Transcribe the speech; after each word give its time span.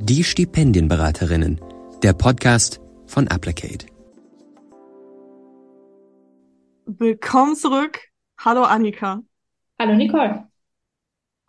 Die 0.00 0.22
Stipendienberaterinnen, 0.22 1.60
der 2.04 2.12
Podcast 2.12 2.80
von 3.06 3.26
Applicate. 3.26 3.86
Willkommen 6.86 7.56
zurück. 7.56 7.98
Hallo 8.38 8.62
Annika. 8.62 9.22
Hallo 9.76 9.96
Nicole. 9.96 10.46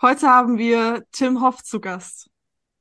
Heute 0.01 0.27
haben 0.27 0.57
wir 0.57 1.05
Tim 1.11 1.41
Hoff 1.43 1.63
zu 1.63 1.79
Gast. 1.79 2.31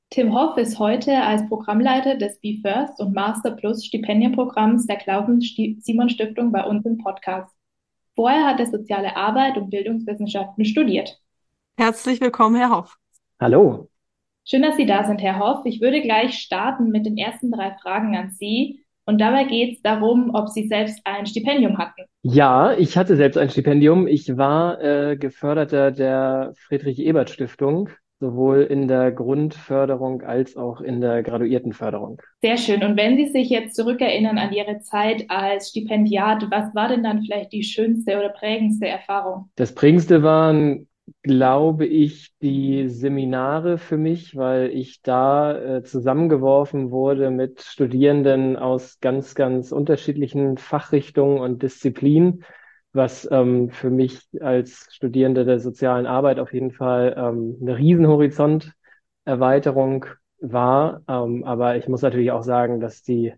Tim 0.09 0.35
Hoff 0.35 0.57
ist 0.57 0.79
heute 0.79 1.15
als 1.21 1.47
Programmleiter 1.49 2.17
des 2.17 2.41
Be 2.41 2.59
First 2.63 2.99
und 2.99 3.15
Master 3.15 3.51
Plus 3.51 3.85
Stipendienprogramms 3.85 4.87
der 4.87 4.97
Klausen-Simon-Stiftung 4.97 6.51
bei 6.51 6.65
uns 6.65 6.87
im 6.87 6.97
Podcast. 6.97 7.55
Vorher 8.17 8.47
hat 8.47 8.59
er 8.59 8.71
soziale 8.71 9.15
Arbeit 9.17 9.59
und 9.59 9.69
Bildungswissenschaften 9.69 10.65
studiert. 10.65 11.21
Herzlich 11.77 12.23
willkommen, 12.23 12.57
Herr 12.57 12.71
Hoff. 12.71 12.97
Hallo. 13.39 13.91
Schön, 14.51 14.63
dass 14.63 14.79
Sie 14.79 14.87
da 14.87 15.05
sind, 15.05 15.21
Herr 15.21 15.39
Hoff. 15.39 15.67
Ich 15.67 15.83
würde 15.83 16.01
gleich 16.01 16.39
starten 16.39 16.89
mit 16.89 17.05
den 17.05 17.19
ersten 17.19 17.53
drei 17.53 17.77
Fragen 17.83 18.17
an 18.17 18.31
Sie. 18.31 18.83
Und 19.05 19.21
dabei 19.21 19.45
geht 19.45 19.75
es 19.75 19.83
darum, 19.83 20.31
ob 20.33 20.49
Sie 20.49 20.69
selbst 20.69 20.99
ein 21.05 21.27
Stipendium 21.27 21.77
hatten. 21.77 22.05
Ja, 22.23 22.73
ich 22.73 22.97
hatte 22.97 23.17
selbst 23.17 23.37
ein 23.37 23.51
Stipendium. 23.51 24.07
Ich 24.07 24.39
war 24.39 24.81
äh, 24.81 25.19
Geförderter 25.19 25.91
der 25.91 26.55
Friedrich-Ebert-Stiftung 26.67 27.91
sowohl 28.21 28.63
in 28.63 28.89
der 28.89 29.13
Grundförderung 29.13 30.23
als 30.23 30.57
auch 30.57 30.81
in 30.81 31.03
der 31.03 31.23
Graduiertenförderung. 31.23 32.23
Sehr 32.41 32.57
schön. 32.57 32.83
Und 32.83 32.97
wenn 32.97 33.19
Sie 33.19 33.27
sich 33.27 33.51
jetzt 33.51 33.77
zurückerinnern 33.77 34.39
an 34.39 34.53
Ihre 34.55 34.81
Zeit 34.81 35.27
als 35.29 35.69
Stipendiat, 35.69 36.47
was 36.51 36.75
war 36.75 36.89
denn 36.89 37.03
dann 37.03 37.23
vielleicht 37.23 37.53
die 37.53 37.63
schönste 37.63 38.19
oder 38.19 38.31
prägendste 38.31 38.89
Erfahrung? 38.89 39.51
Das 39.57 39.75
prägendste 39.75 40.23
waren, 40.23 40.89
glaube 41.23 41.87
ich, 41.87 42.33
die 42.41 42.89
Seminare 42.89 43.79
für 43.79 43.97
mich, 43.97 44.37
weil 44.37 44.71
ich 44.71 45.03
da 45.03 45.79
äh, 45.79 45.83
zusammengeworfen 45.83 46.91
wurde 46.91 47.31
mit 47.31 47.63
Studierenden 47.63 48.57
aus 48.57 49.01
ganz, 49.01 49.35
ganz 49.35 49.73
unterschiedlichen 49.73 50.59
Fachrichtungen 50.59 51.41
und 51.41 51.63
Disziplinen 51.63 52.45
was 52.93 53.29
ähm, 53.31 53.71
für 53.71 53.91
mich 53.91 54.29
als 54.41 54.87
Studierende 54.91 55.45
der 55.45 55.61
sozialen 55.61 56.07
Arbeit 56.07 56.39
auf 56.39 56.53
jeden 56.53 56.73
Fall 56.73 57.15
ähm, 57.17 57.57
eine 57.61 57.77
Riesenhorizonterweiterung 57.77 60.07
war. 60.41 61.03
Ähm, 61.09 61.45
aber 61.45 61.77
ich 61.77 61.89
muss 61.89 62.03
natürlich 62.03 62.31
auch 62.31 62.43
sagen, 62.43 62.81
dass 62.81 63.03
die 63.03 63.35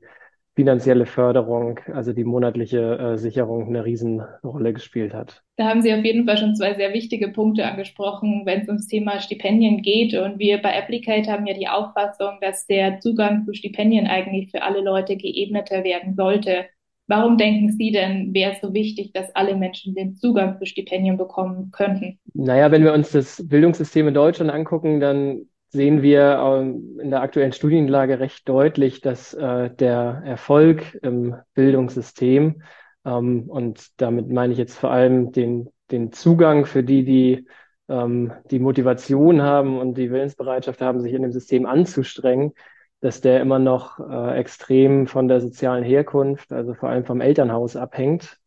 finanzielle 0.56 1.06
Förderung, 1.06 1.79
also 1.93 2.12
die 2.12 2.25
monatliche 2.25 2.98
äh, 2.98 3.17
Sicherung 3.19 3.69
eine 3.69 3.84
Riesenrolle 3.84 4.73
gespielt 4.73 5.15
hat. 5.15 5.43
Da 5.56 5.69
haben 5.69 5.81
Sie 5.81 5.93
auf 5.95 6.05
jeden 6.05 6.27
Fall 6.27 6.39
schon 6.39 6.56
zwei 6.56 6.75
sehr 6.75 6.93
wichtige 6.93 7.29
Punkte 7.29 7.65
angesprochen, 7.65 8.43
wenn 8.45 8.62
es 8.62 8.69
ums 8.69 8.87
Thema 8.87 9.21
Stipendien 9.21 9.83
geht. 9.83 10.15
Und 10.15 10.39
wir 10.39 10.61
bei 10.61 10.77
Applicate 10.77 11.31
haben 11.31 11.47
ja 11.47 11.55
die 11.55 11.69
Auffassung, 11.69 12.39
dass 12.41 12.67
der 12.67 13.01
Zugang 13.01 13.45
zu 13.45 13.55
Stipendien 13.55 14.06
eigentlich 14.06 14.51
für 14.51 14.62
alle 14.62 14.81
Leute 14.81 15.17
geebneter 15.17 15.84
werden 15.84 16.15
sollte. 16.15 16.67
Warum 17.06 17.39
denken 17.39 17.73
Sie 17.73 17.91
denn, 17.91 18.33
wäre 18.34 18.53
es 18.53 18.61
so 18.61 18.73
wichtig, 18.73 19.12
dass 19.12 19.34
alle 19.34 19.56
Menschen 19.56 19.95
den 19.97 20.15
Zugang 20.15 20.59
zu 20.59 20.67
Stipendien 20.67 21.17
bekommen 21.17 21.73
könnten? 21.73 22.21
Naja, 22.34 22.71
wenn 22.71 22.84
wir 22.84 22.93
uns 22.93 23.11
das 23.11 23.45
Bildungssystem 23.48 24.06
in 24.06 24.15
Deutschland 24.15 24.51
angucken, 24.51 25.01
dann 25.01 25.47
sehen 25.71 26.03
wir 26.03 26.39
ähm, 26.39 26.99
in 27.01 27.11
der 27.11 27.23
aktuellen 27.23 27.53
Studienlage 27.53 28.21
recht 28.21 28.49
deutlich, 28.49 29.01
dass 29.01 29.35
äh, 29.35 29.71
der 29.71 30.23
Erfolg 30.25 30.99
im 31.03 31.37
Bildungssystem, 31.55 32.62
ähm, 33.05 33.45
und 33.49 34.01
damit 34.01 34.29
meine 34.29 34.53
ich 34.53 34.59
jetzt 34.59 34.77
vor 34.77 34.91
allem 34.91 35.33
den, 35.33 35.71
den 35.91 36.12
Zugang 36.12 36.67
für 36.67 36.83
die, 36.83 37.05
die 37.05 37.47
ähm, 37.91 38.33
die 38.51 38.61
Motivation 38.61 39.43
haben 39.43 39.79
und 39.79 39.99
die 39.99 40.11
Willensbereitschaft 40.11 40.81
haben, 40.81 41.01
sich 41.01 41.12
in 41.12 41.23
dem 41.23 41.33
System 41.33 41.67
anzustrengen, 41.67 42.53
dass 43.01 43.21
der 43.21 43.41
immer 43.41 43.59
noch 43.59 43.99
äh, 43.99 44.39
extrem 44.39 45.07
von 45.07 45.29
der 45.29 45.41
sozialen 45.41 45.84
Herkunft, 45.84 46.53
also 46.53 46.75
vor 46.75 46.89
allem 46.89 47.05
vom 47.05 47.21
Elternhaus 47.21 47.77
abhängt. 47.77 48.39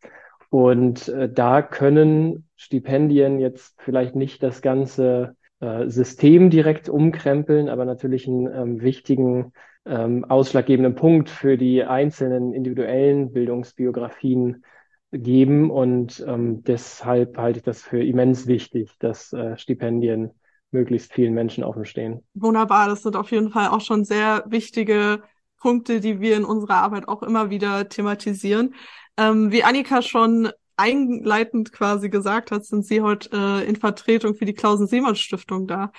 Und 0.50 1.09
äh, 1.09 1.30
da 1.30 1.62
können 1.62 2.47
Stipendien 2.56 3.40
jetzt 3.40 3.76
vielleicht 3.81 4.16
nicht 4.16 4.44
das 4.44 4.62
ganze 4.62 5.36
äh, 5.63 5.90
System 5.90 6.50
direkt 6.50 6.90
umkrempeln, 6.90 7.69
aber 7.69 7.85
natürlich 7.85 8.28
einen 8.28 8.47
ähm, 8.47 8.81
wichtigen, 8.81 9.53
ähm, 9.85 10.25
ausschlaggebenden 10.25 10.96
Punkt 10.96 11.29
für 11.29 11.57
die 11.57 11.85
einzelnen 11.85 12.53
individuellen 12.53 13.31
Bildungsbiografien 13.31 14.66
geben. 15.12 15.72
Und 15.72 16.22
ähm, 16.28 16.63
deshalb 16.63 17.38
halte 17.38 17.59
ich 17.59 17.63
das 17.63 17.81
für 17.81 18.03
immens 18.03 18.46
wichtig, 18.46 18.91
dass 19.00 19.31
äh, 19.31 19.57
Stipendien 19.57 20.31
möglichst 20.72 21.13
vielen 21.13 21.34
Menschen 21.34 21.63
offen 21.63 21.85
stehen. 21.85 22.23
Wunderbar, 22.34 22.90
das 22.90 23.03
sind 23.03 23.16
auf 23.16 23.31
jeden 23.31 23.50
Fall 23.50 23.69
auch 23.69 23.81
schon 23.81 24.03
sehr 24.03 24.44
wichtige 24.47 25.22
Punkte, 25.62 26.02
die 26.02 26.19
wir 26.19 26.35
in 26.35 26.44
unserer 26.44 26.81
Arbeit 26.81 27.07
auch 27.07 27.23
immer 27.23 27.50
wieder 27.50 27.88
thematisieren. 27.88 28.75
Ähm, 29.18 29.50
wie 29.52 29.63
Annika 29.63 30.02
schon 30.02 30.50
einleitend 30.78 31.72
quasi 31.72 32.09
gesagt 32.09 32.51
hat, 32.51 32.66
sind 32.66 32.85
Sie 32.85 33.01
heute 33.01 33.29
äh, 33.34 33.67
in 33.67 33.75
Vertretung 33.75 34.35
für 34.35 34.45
die 34.45 34.53
Klausen-Simons-Stiftung 34.53 35.67
da. 35.67 35.91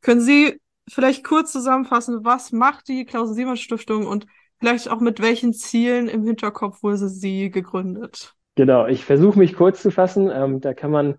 Können 0.00 0.20
Sie 0.20 0.60
vielleicht 0.88 1.24
kurz 1.24 1.52
zusammenfassen, 1.52 2.24
was 2.24 2.52
macht 2.52 2.88
die 2.88 3.04
Klausen-Simons-Stiftung 3.04 4.06
und 4.06 4.26
vielleicht 4.58 4.88
auch 4.88 5.00
mit 5.00 5.20
welchen 5.20 5.52
Zielen 5.52 6.08
im 6.08 6.24
Hinterkopf 6.24 6.82
wurde 6.82 7.08
sie 7.08 7.50
gegründet? 7.50 8.34
Genau, 8.56 8.86
ich 8.86 9.04
versuche 9.04 9.38
mich 9.38 9.54
kurz 9.54 9.82
zu 9.82 9.90
fassen. 9.90 10.30
Ähm, 10.32 10.60
da 10.60 10.74
kann 10.74 10.90
man 10.90 11.18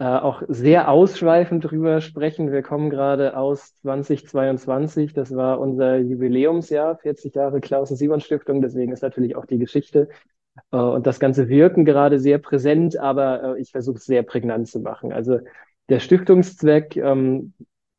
äh, 0.00 0.04
auch 0.04 0.42
sehr 0.48 0.88
ausschweifend 0.88 1.70
drüber 1.70 2.00
sprechen. 2.00 2.50
Wir 2.50 2.62
kommen 2.62 2.90
gerade 2.90 3.36
aus 3.36 3.76
2022. 3.82 5.12
Das 5.12 5.34
war 5.36 5.60
unser 5.60 5.98
Jubiläumsjahr, 5.98 6.96
40 6.96 7.34
Jahre 7.34 7.60
Klausen-Simon-Stiftung. 7.60 8.60
Deswegen 8.60 8.92
ist 8.92 9.02
natürlich 9.02 9.36
auch 9.36 9.46
die 9.46 9.58
Geschichte 9.58 10.08
und 10.70 11.06
das 11.06 11.20
ganze 11.20 11.48
Wirken 11.48 11.84
gerade 11.84 12.18
sehr 12.18 12.38
präsent, 12.38 12.96
aber 12.96 13.56
äh, 13.56 13.60
ich 13.60 13.70
versuche 13.70 13.96
es 13.96 14.04
sehr 14.04 14.22
prägnant 14.22 14.68
zu 14.68 14.80
machen. 14.80 15.12
Also 15.12 15.38
der 15.88 16.00
Stiftungszweck 16.00 16.96
ähm, 16.96 17.54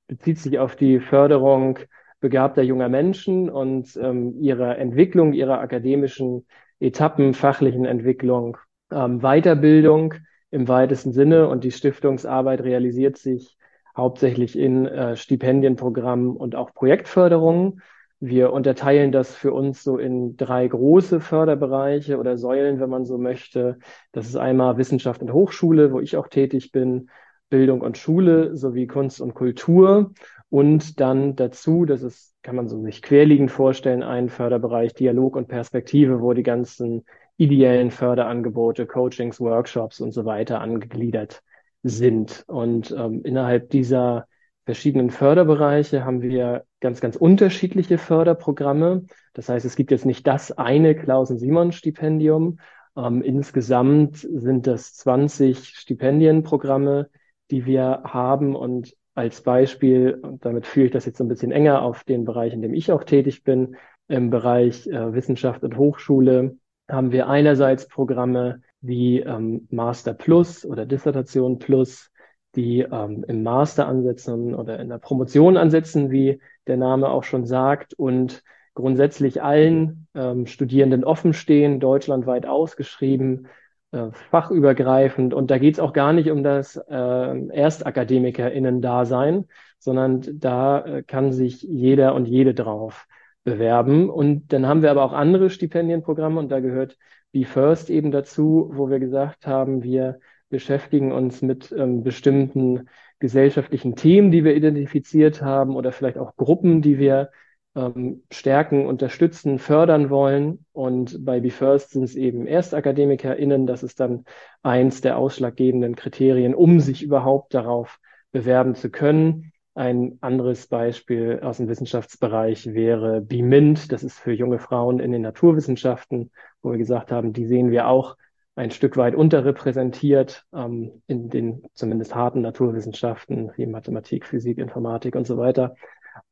bezieht 0.08 0.40
sich 0.40 0.60
auf 0.60 0.76
die 0.76 1.00
Förderung 1.00 1.80
begabter 2.20 2.62
junger 2.62 2.90
Menschen 2.90 3.50
und 3.50 3.98
ähm, 4.02 4.36
ihrer 4.40 4.78
Entwicklung, 4.78 5.34
ihrer 5.34 5.60
akademischen 5.60 6.46
Etappen, 6.80 7.34
fachlichen 7.34 7.86
Entwicklung, 7.86 8.58
ähm, 8.92 9.20
Weiterbildung 9.20 10.14
im 10.52 10.68
weitesten 10.68 11.14
Sinne 11.14 11.48
und 11.48 11.64
die 11.64 11.72
Stiftungsarbeit 11.72 12.62
realisiert 12.62 13.18
sich 13.18 13.58
hauptsächlich 13.96 14.58
in 14.58 14.86
äh, 14.86 15.16
Stipendienprogrammen 15.16 16.36
und 16.36 16.56
auch 16.56 16.74
Projektförderungen. 16.74 17.82
Wir 18.24 18.54
unterteilen 18.54 19.12
das 19.12 19.36
für 19.36 19.52
uns 19.52 19.84
so 19.84 19.98
in 19.98 20.38
drei 20.38 20.68
große 20.68 21.20
Förderbereiche 21.20 22.20
oder 22.20 22.38
Säulen, 22.38 22.80
wenn 22.80 22.90
man 22.90 23.04
so 23.04 23.18
möchte. 23.18 23.80
Das 24.12 24.28
ist 24.28 24.36
einmal 24.36 24.78
Wissenschaft 24.78 25.22
und 25.22 25.34
Hochschule, 25.34 25.92
wo 25.92 26.00
ich 26.00 26.16
auch 26.16 26.28
tätig 26.28 26.72
bin, 26.72 27.10
Bildung 27.50 27.82
und 27.82 27.98
Schule 27.98 28.56
sowie 28.56 28.86
Kunst 28.86 29.22
und 29.22 29.34
Kultur 29.34 30.14
und 30.52 31.00
dann 31.00 31.36
dazu, 31.36 31.86
das 31.86 32.04
ist, 32.04 32.36
kann 32.44 32.58
man 32.58 32.68
so 32.68 32.82
sich 32.82 33.02
querliegend 33.02 33.50
vorstellen, 33.50 34.04
ein 34.04 34.30
Förderbereich 34.30 34.94
Dialog 34.94 35.38
und 35.38 35.48
Perspektive, 35.48 36.22
wo 36.22 36.34
die 36.34 36.44
ganzen 36.44 37.06
ideellen 37.38 37.90
Förderangebote, 37.90 38.86
Coachings, 38.86 39.40
Workshops 39.40 40.00
und 40.00 40.12
so 40.12 40.26
weiter 40.26 40.62
angegliedert 40.62 41.42
sind. 41.84 42.44
Und 42.48 42.94
ähm, 42.96 43.22
innerhalb 43.24 43.70
dieser 43.70 44.28
verschiedenen 44.66 45.10
Förderbereiche 45.10 46.06
haben 46.06 46.22
wir 46.22 46.66
ganz, 46.82 47.00
ganz 47.00 47.16
unterschiedliche 47.16 47.98
Förderprogramme. 47.98 49.06
Das 49.34 49.48
heißt, 49.48 49.66
es 49.66 49.76
gibt 49.76 49.92
jetzt 49.92 50.06
nicht 50.06 50.28
das 50.28 50.52
eine 50.52 50.96
Klausen-Simon-Stipendium. 50.96 52.60
Ähm, 52.98 53.22
insgesamt 53.22 54.18
sind 54.18 54.68
das 54.68 54.96
20 54.96 55.70
Stipendienprogramme, 55.70 57.10
die 57.52 57.66
wir 57.66 58.02
haben. 58.04 58.56
Und 58.56 58.94
als 59.16 59.42
Beispiel, 59.42 60.20
und 60.22 60.44
damit 60.46 60.66
führe 60.66 60.88
ich 60.88 60.92
das 60.92 61.06
jetzt 61.06 61.20
so 61.20 61.24
ein 61.24 61.30
bisschen 61.30 61.52
enger 61.52 61.82
auf 61.84 62.04
den 62.04 62.26
Bereich, 62.26 62.54
in 62.54 62.62
dem 62.62 62.74
ich 62.74 62.92
auch 62.92 63.04
tätig 63.04 63.44
bin, 63.44 63.78
im 64.08 64.30
Bereich 64.30 64.88
äh, 64.88 65.14
Wissenschaft 65.14 65.64
und 65.64 65.78
Hochschule, 65.78 66.58
haben 66.90 67.12
wir 67.12 67.30
einerseits 67.30 67.88
Programme 67.88 68.62
wie 68.82 69.20
ähm, 69.20 69.68
Master 69.70 70.14
Plus 70.14 70.66
oder 70.66 70.86
Dissertation 70.86 71.60
Plus, 71.60 72.11
die 72.56 72.82
ähm, 72.82 73.24
im 73.28 73.44
Master 73.44 73.88
ansetzen 73.88 74.56
oder 74.56 74.80
in 74.80 74.90
der 74.90 74.98
Promotion 74.98 75.58
ansetzen, 75.58 76.12
wie 76.12 76.42
der 76.68 76.78
Name 76.78 77.10
auch 77.10 77.24
schon 77.24 77.46
sagt, 77.46 77.94
und 77.94 78.44
grundsätzlich 78.74 79.42
allen 79.42 80.08
ähm, 80.16 80.48
Studierenden 80.48 81.04
offen 81.04 81.34
stehen, 81.34 81.80
deutschlandweit 81.80 82.46
ausgeschrieben, 82.46 83.48
äh, 83.92 84.12
fachübergreifend. 84.12 85.34
Und 85.34 85.52
da 85.52 85.58
geht 85.58 85.76
es 85.76 85.80
auch 85.80 85.94
gar 85.94 86.14
nicht 86.14 86.32
um 86.32 86.44
das 86.44 86.78
äh, 86.78 86.92
ErstakademikerInnen-Dasein, 86.92 89.48
sondern 89.80 90.22
da 90.40 90.86
äh, 90.86 91.04
kann 91.04 91.34
sich 91.34 91.62
jeder 91.62 92.16
und 92.16 92.28
jede 92.28 92.54
drauf 92.54 93.08
bewerben. 93.44 94.10
Und 94.10 94.54
dann 94.54 94.68
haben 94.68 94.82
wir 94.82 94.92
aber 94.92 95.04
auch 95.04 95.14
andere 95.14 95.50
Stipendienprogramme 95.50 96.40
und 96.40 96.50
da 96.50 96.60
gehört 96.60 96.98
Be 97.32 97.46
First 97.46 97.90
eben 97.90 98.12
dazu, 98.12 98.70
wo 98.74 98.90
wir 98.90 99.00
gesagt 99.00 99.48
haben, 99.48 99.84
wir 99.84 100.20
beschäftigen 100.52 101.12
uns 101.12 101.42
mit 101.42 101.74
ähm, 101.76 102.04
bestimmten 102.04 102.88
gesellschaftlichen 103.20 103.96
Themen, 103.96 104.32
die 104.32 104.44
wir 104.44 104.56
identifiziert 104.56 105.42
haben 105.42 105.76
oder 105.76 105.92
vielleicht 105.92 106.18
auch 106.18 106.36
Gruppen, 106.36 106.82
die 106.82 107.00
wir 107.00 107.32
ähm, 107.76 108.24
stärken, 108.32 108.86
unterstützen, 108.86 109.58
fördern 109.58 110.10
wollen. 110.10 110.66
Und 110.74 111.26
bei 111.26 111.40
BeFirst 111.40 111.92
sind 111.92 112.04
es 112.04 112.16
eben 112.16 112.46
ErstakademikerInnen. 112.46 113.66
Das 113.66 113.84
ist 113.84 114.00
dann 114.00 114.26
eins 114.62 115.02
der 115.02 115.18
ausschlaggebenden 115.18 115.96
Kriterien, 115.96 116.54
um 116.54 116.80
sich 116.80 117.02
überhaupt 117.02 117.54
darauf 117.54 118.00
bewerben 118.32 118.76
zu 118.76 118.90
können. 118.90 119.52
Ein 119.74 120.18
anderes 120.20 120.68
Beispiel 120.68 121.40
aus 121.42 121.58
dem 121.58 121.70
Wissenschaftsbereich 121.70 122.74
wäre 122.74 123.22
BIMINT. 123.22 123.92
Das 123.92 124.04
ist 124.04 124.20
für 124.20 124.34
junge 124.34 124.60
Frauen 124.60 125.00
in 125.00 125.14
den 125.14 125.22
Naturwissenschaften, 125.22 126.32
wo 126.62 126.72
wir 126.72 126.78
gesagt 126.78 127.12
haben, 127.12 127.32
die 127.32 127.46
sehen 127.46 127.72
wir 127.72 127.88
auch 127.88 128.18
ein 128.56 128.72
Stück 128.72 128.98
weit 128.98 129.16
unterrepräsentiert 129.16 130.46
ähm, 130.54 131.02
in 131.08 131.30
den 131.30 131.64
zumindest 131.74 132.16
harten 132.16 132.42
Naturwissenschaften 132.42 133.52
wie 133.56 133.66
Mathematik, 133.66 134.26
Physik, 134.26 134.58
Informatik 134.58 135.16
und 135.16 135.26
so 135.26 135.38
weiter. 135.38 135.76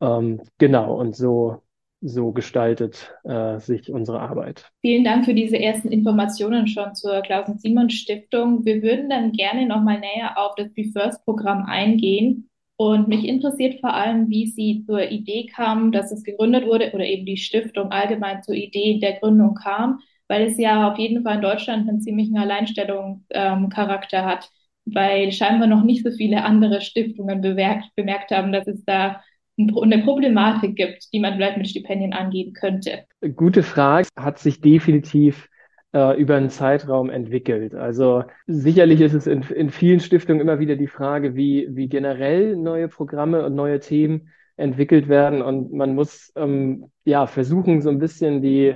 Ähm, 0.01 0.41
genau, 0.57 0.99
und 0.99 1.15
so, 1.15 1.61
so 2.01 2.31
gestaltet 2.31 3.13
äh, 3.23 3.59
sich 3.59 3.91
unsere 3.91 4.19
Arbeit. 4.19 4.71
Vielen 4.81 5.03
Dank 5.03 5.25
für 5.25 5.33
diese 5.33 5.57
ersten 5.57 5.89
Informationen 5.89 6.67
schon 6.67 6.93
zur 6.95 7.21
Klausen-Simon-Stiftung. 7.21 8.65
Wir 8.65 8.81
würden 8.81 9.09
dann 9.09 9.31
gerne 9.31 9.65
nochmal 9.65 9.99
näher 9.99 10.37
auf 10.37 10.55
das 10.55 10.73
BeFirst-Programm 10.73 11.65
eingehen. 11.65 12.49
Und 12.75 13.09
mich 13.09 13.25
interessiert 13.25 13.81
vor 13.81 13.93
allem, 13.93 14.29
wie 14.29 14.47
Sie 14.47 14.85
zur 14.85 15.09
Idee 15.09 15.47
kamen, 15.47 15.91
dass 15.91 16.13
es 16.13 16.23
gegründet 16.23 16.65
wurde 16.65 16.91
oder 16.93 17.05
eben 17.05 17.25
die 17.25 17.35
Stiftung 17.35 17.91
allgemein 17.91 18.41
zur 18.41 18.55
Idee 18.55 18.99
der 18.99 19.19
Gründung 19.19 19.55
kam, 19.55 19.99
weil 20.29 20.43
es 20.43 20.57
ja 20.57 20.89
auf 20.89 20.97
jeden 20.97 21.23
Fall 21.23 21.35
in 21.35 21.41
Deutschland 21.41 21.89
einen 21.89 22.01
ziemlichen 22.01 22.37
Alleinstellungscharakter 22.37 24.17
ähm, 24.19 24.25
hat, 24.25 24.49
weil 24.85 25.31
scheinbar 25.33 25.67
noch 25.67 25.83
nicht 25.83 26.03
so 26.03 26.11
viele 26.11 26.43
andere 26.43 26.79
Stiftungen 26.79 27.41
bemerkt, 27.41 27.93
bemerkt 27.95 28.31
haben, 28.31 28.53
dass 28.53 28.67
es 28.67 28.85
da 28.85 29.21
eine 29.57 30.03
Problematik 30.03 30.75
gibt, 30.75 31.11
die 31.11 31.19
man 31.19 31.33
vielleicht 31.33 31.57
mit 31.57 31.67
Stipendien 31.67 32.13
angehen 32.13 32.53
könnte? 32.53 33.05
Gute 33.35 33.63
Frage. 33.63 34.07
Hat 34.17 34.39
sich 34.39 34.61
definitiv 34.61 35.49
äh, 35.93 36.17
über 36.19 36.37
einen 36.37 36.49
Zeitraum 36.49 37.09
entwickelt. 37.09 37.75
Also 37.75 38.23
sicherlich 38.47 39.01
ist 39.01 39.13
es 39.13 39.27
in, 39.27 39.41
in 39.41 39.69
vielen 39.69 39.99
Stiftungen 39.99 40.39
immer 40.39 40.59
wieder 40.59 40.75
die 40.75 40.87
Frage, 40.87 41.35
wie, 41.35 41.67
wie 41.71 41.89
generell 41.89 42.55
neue 42.55 42.87
Programme 42.87 43.45
und 43.45 43.55
neue 43.55 43.79
Themen 43.79 44.29
entwickelt 44.59 45.07
werden 45.07 45.41
und 45.41 45.73
man 45.73 45.95
muss 45.95 46.31
ähm, 46.35 46.91
ja 47.05 47.27
versuchen 47.27 47.81
so 47.81 47.89
ein 47.89 47.99
bisschen 47.99 48.41
die 48.41 48.75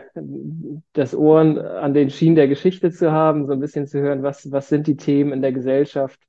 das 0.94 1.14
Ohren 1.16 1.60
an 1.60 1.94
den 1.94 2.10
Schienen 2.10 2.36
der 2.36 2.48
Geschichte 2.48 2.92
zu 2.92 3.12
haben, 3.12 3.46
so 3.48 3.54
ein 3.54 3.60
bisschen 3.60 3.88
zu 3.88 4.00
hören, 4.00 4.24
was 4.24 4.52
was 4.52 4.70
sind 4.70 4.88
die 4.88 4.98
Themen 4.98 5.34
in 5.34 5.42
der 5.42 5.52
Gesellschaft, 5.52 6.20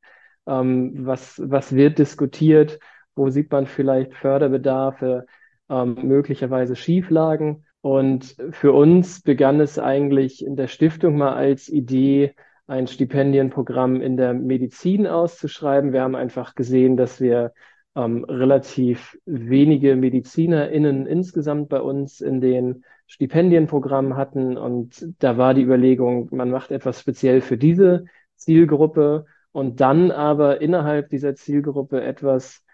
ähm, 0.46 0.92
was 1.06 1.40
was 1.44 1.74
wird 1.74 1.98
diskutiert 1.98 2.78
wo 3.16 3.30
sieht 3.30 3.50
man 3.50 3.66
vielleicht 3.66 4.14
Förderbedarfe, 4.14 5.26
ähm, 5.68 5.96
möglicherweise 6.02 6.76
Schieflagen. 6.76 7.64
Und 7.80 8.36
für 8.50 8.72
uns 8.72 9.22
begann 9.22 9.60
es 9.60 9.78
eigentlich 9.78 10.44
in 10.44 10.56
der 10.56 10.68
Stiftung 10.68 11.16
mal 11.16 11.34
als 11.34 11.68
Idee, 11.68 12.34
ein 12.66 12.86
Stipendienprogramm 12.86 14.00
in 14.00 14.16
der 14.16 14.32
Medizin 14.32 15.06
auszuschreiben. 15.06 15.92
Wir 15.92 16.00
haben 16.00 16.14
einfach 16.14 16.54
gesehen, 16.54 16.96
dass 16.96 17.20
wir 17.20 17.52
ähm, 17.96 18.24
relativ 18.24 19.18
wenige 19.24 19.96
MedizinerInnen 19.96 21.06
insgesamt 21.06 21.68
bei 21.68 21.80
uns 21.80 22.20
in 22.20 22.40
den 22.40 22.84
Stipendienprogrammen 23.06 24.16
hatten. 24.16 24.56
Und 24.56 25.06
da 25.18 25.36
war 25.36 25.54
die 25.54 25.62
Überlegung, 25.62 26.28
man 26.32 26.50
macht 26.50 26.70
etwas 26.70 27.00
speziell 27.00 27.40
für 27.40 27.56
diese 27.56 28.06
Zielgruppe 28.36 29.26
und 29.52 29.80
dann 29.80 30.10
aber 30.10 30.60
innerhalb 30.60 31.10
dieser 31.10 31.34
Zielgruppe 31.34 32.02
etwas 32.02 32.64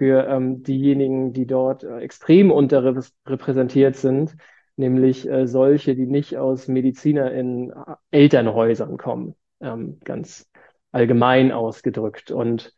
für 0.00 0.26
ähm, 0.28 0.62
diejenigen, 0.62 1.34
die 1.34 1.46
dort 1.46 1.84
äh, 1.84 1.98
extrem 1.98 2.50
unterrepräsentiert 2.50 3.96
sind, 3.96 4.34
nämlich 4.76 5.28
äh, 5.28 5.46
solche, 5.46 5.94
die 5.94 6.06
nicht 6.06 6.38
aus 6.38 6.68
Mediziner 6.68 7.30
in 7.32 7.70
äh, 7.70 7.96
Elternhäusern 8.10 8.96
kommen, 8.96 9.34
ähm, 9.60 9.98
ganz 10.02 10.48
allgemein 10.90 11.52
ausgedrückt. 11.52 12.30
Und 12.30 12.72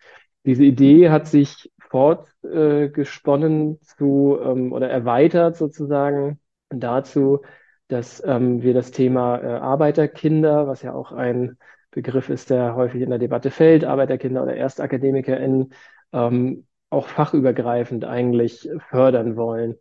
diese 0.44 0.64
Idee 0.64 1.10
hat 1.10 1.26
sich 1.26 1.70
fortgesponnen 1.90 3.74
äh, 3.74 3.80
zu 3.80 4.38
ähm, 4.42 4.72
oder 4.72 4.88
erweitert 4.90 5.56
sozusagen 5.56 6.40
dazu, 6.70 7.42
dass 7.88 8.22
ähm, 8.24 8.62
wir 8.62 8.74
das 8.74 8.90
Thema 8.90 9.38
äh, 9.38 9.46
Arbeiterkinder, 9.58 10.66
was 10.66 10.82
ja 10.82 10.94
auch 10.94 11.12
ein 11.12 11.58
Begriff 11.90 12.30
ist, 12.30 12.48
der 12.50 12.74
häufig 12.74 13.02
in 13.02 13.10
der 13.10 13.18
Debatte 13.18 13.50
fällt, 13.50 13.84
Arbeiterkinder 13.84 14.42
oder 14.42 14.56
ErstakademikerInnen, 14.56 15.74
ähm, 16.12 16.66
auch 16.88 17.06
fachübergreifend 17.08 18.04
eigentlich 18.04 18.68
fördern 18.88 19.36
wollen. 19.36 19.76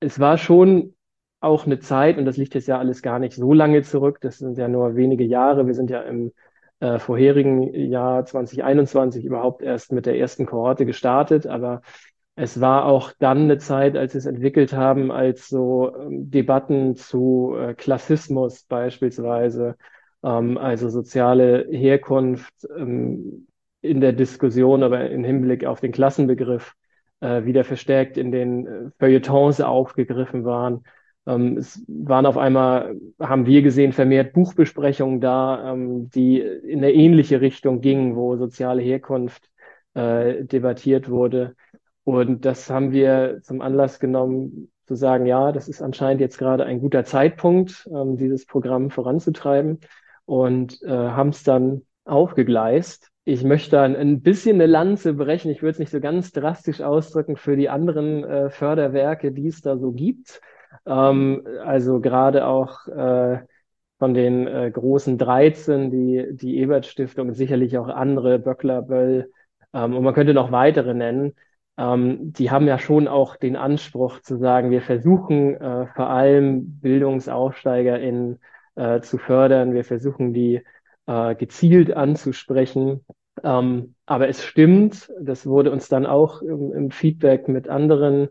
Es 0.00 0.18
war 0.18 0.38
schon 0.38 0.94
auch 1.40 1.66
eine 1.66 1.78
Zeit, 1.78 2.18
und 2.18 2.24
das 2.24 2.36
liegt 2.36 2.54
jetzt 2.54 2.66
ja 2.66 2.78
alles 2.78 3.02
gar 3.02 3.18
nicht 3.20 3.34
so 3.34 3.52
lange 3.52 3.82
zurück, 3.82 4.20
das 4.20 4.38
sind 4.38 4.58
ja 4.58 4.68
nur 4.68 4.96
wenige 4.96 5.24
Jahre, 5.24 5.66
wir 5.66 5.74
sind 5.74 5.90
ja 5.90 6.02
im 6.02 6.32
äh, 6.80 6.98
vorherigen 6.98 7.72
Jahr 7.74 8.24
2021 8.24 9.24
überhaupt 9.24 9.62
erst 9.62 9.92
mit 9.92 10.06
der 10.06 10.18
ersten 10.18 10.46
Kohorte 10.46 10.86
gestartet, 10.86 11.46
aber 11.46 11.82
es 12.34 12.60
war 12.60 12.84
auch 12.84 13.12
dann 13.18 13.44
eine 13.44 13.58
Zeit, 13.58 13.96
als 13.96 14.12
wir 14.14 14.18
es 14.18 14.26
entwickelt 14.26 14.74
haben, 14.74 15.10
als 15.10 15.48
so 15.48 15.94
ähm, 15.96 16.30
Debatten 16.30 16.94
zu 16.96 17.54
äh, 17.58 17.74
Klassismus 17.74 18.64
beispielsweise, 18.64 19.76
ähm, 20.22 20.58
also 20.58 20.90
soziale 20.90 21.66
Herkunft, 21.70 22.52
ähm, 22.76 23.46
in 23.86 24.00
der 24.00 24.12
Diskussion, 24.12 24.82
aber 24.82 25.08
im 25.10 25.24
Hinblick 25.24 25.64
auf 25.64 25.80
den 25.80 25.92
Klassenbegriff 25.92 26.74
äh, 27.20 27.44
wieder 27.44 27.64
verstärkt 27.64 28.16
in 28.18 28.32
den 28.32 28.66
äh, 28.66 28.90
Feuilletons 28.98 29.60
aufgegriffen 29.60 30.44
waren. 30.44 30.84
Ähm, 31.26 31.56
es 31.58 31.82
waren 31.88 32.26
auf 32.26 32.36
einmal, 32.36 32.96
haben 33.20 33.46
wir 33.46 33.62
gesehen, 33.62 33.92
vermehrt 33.92 34.32
Buchbesprechungen 34.32 35.20
da, 35.20 35.72
ähm, 35.72 36.10
die 36.10 36.40
in 36.40 36.78
eine 36.78 36.92
ähnliche 36.92 37.40
Richtung 37.40 37.80
gingen, 37.80 38.16
wo 38.16 38.36
soziale 38.36 38.82
Herkunft 38.82 39.50
äh, 39.94 40.44
debattiert 40.44 41.08
wurde. 41.08 41.54
Und 42.04 42.44
das 42.44 42.70
haben 42.70 42.92
wir 42.92 43.40
zum 43.42 43.60
Anlass 43.60 43.98
genommen, 43.98 44.70
zu 44.86 44.94
sagen, 44.94 45.26
ja, 45.26 45.50
das 45.50 45.68
ist 45.68 45.82
anscheinend 45.82 46.20
jetzt 46.20 46.38
gerade 46.38 46.64
ein 46.64 46.80
guter 46.80 47.04
Zeitpunkt, 47.04 47.88
ähm, 47.92 48.16
dieses 48.16 48.46
Programm 48.46 48.90
voranzutreiben 48.90 49.80
und 50.24 50.80
äh, 50.82 50.88
haben 50.90 51.30
es 51.30 51.42
dann 51.42 51.82
aufgegleist 52.04 53.10
ich 53.28 53.42
möchte 53.42 53.80
ein 53.80 54.22
bisschen 54.22 54.54
eine 54.54 54.66
Lanze 54.66 55.12
brechen. 55.14 55.50
Ich 55.50 55.60
würde 55.60 55.72
es 55.72 55.78
nicht 55.80 55.90
so 55.90 55.98
ganz 55.98 56.30
drastisch 56.30 56.80
ausdrücken 56.80 57.36
für 57.36 57.56
die 57.56 57.68
anderen 57.68 58.22
äh, 58.22 58.50
Förderwerke, 58.50 59.32
die 59.32 59.48
es 59.48 59.60
da 59.62 59.76
so 59.76 59.90
gibt. 59.90 60.40
Ähm, 60.86 61.46
also 61.64 62.00
gerade 62.00 62.46
auch 62.46 62.86
äh, 62.88 63.40
von 63.98 64.14
den 64.14 64.46
äh, 64.46 64.70
großen 64.70 65.18
13, 65.18 65.90
die, 65.90 66.28
die 66.32 66.58
Ebert-Stiftung, 66.58 67.32
sicherlich 67.32 67.78
auch 67.78 67.88
andere, 67.88 68.38
Böckler, 68.38 68.82
Böll, 68.82 69.30
ähm, 69.72 69.96
und 69.96 70.04
man 70.04 70.14
könnte 70.14 70.34
noch 70.34 70.52
weitere 70.52 70.94
nennen. 70.94 71.34
Ähm, 71.78 72.32
die 72.32 72.50
haben 72.50 72.66
ja 72.66 72.78
schon 72.78 73.08
auch 73.08 73.36
den 73.36 73.56
Anspruch 73.56 74.20
zu 74.20 74.38
sagen, 74.38 74.70
wir 74.70 74.82
versuchen 74.82 75.54
äh, 75.56 75.86
vor 75.94 76.08
allem 76.08 76.80
BildungsaufsteigerInnen 76.80 78.40
äh, 78.76 79.00
zu 79.00 79.18
fördern. 79.18 79.74
Wir 79.74 79.84
versuchen 79.84 80.32
die 80.32 80.62
äh, 81.06 81.34
gezielt 81.34 81.92
anzusprechen. 81.92 83.04
Ähm, 83.42 83.94
aber 84.06 84.28
es 84.28 84.42
stimmt, 84.42 85.12
das 85.20 85.46
wurde 85.46 85.70
uns 85.70 85.88
dann 85.88 86.06
auch 86.06 86.40
im, 86.42 86.72
im 86.72 86.90
Feedback 86.90 87.48
mit 87.48 87.68
anderen 87.68 88.28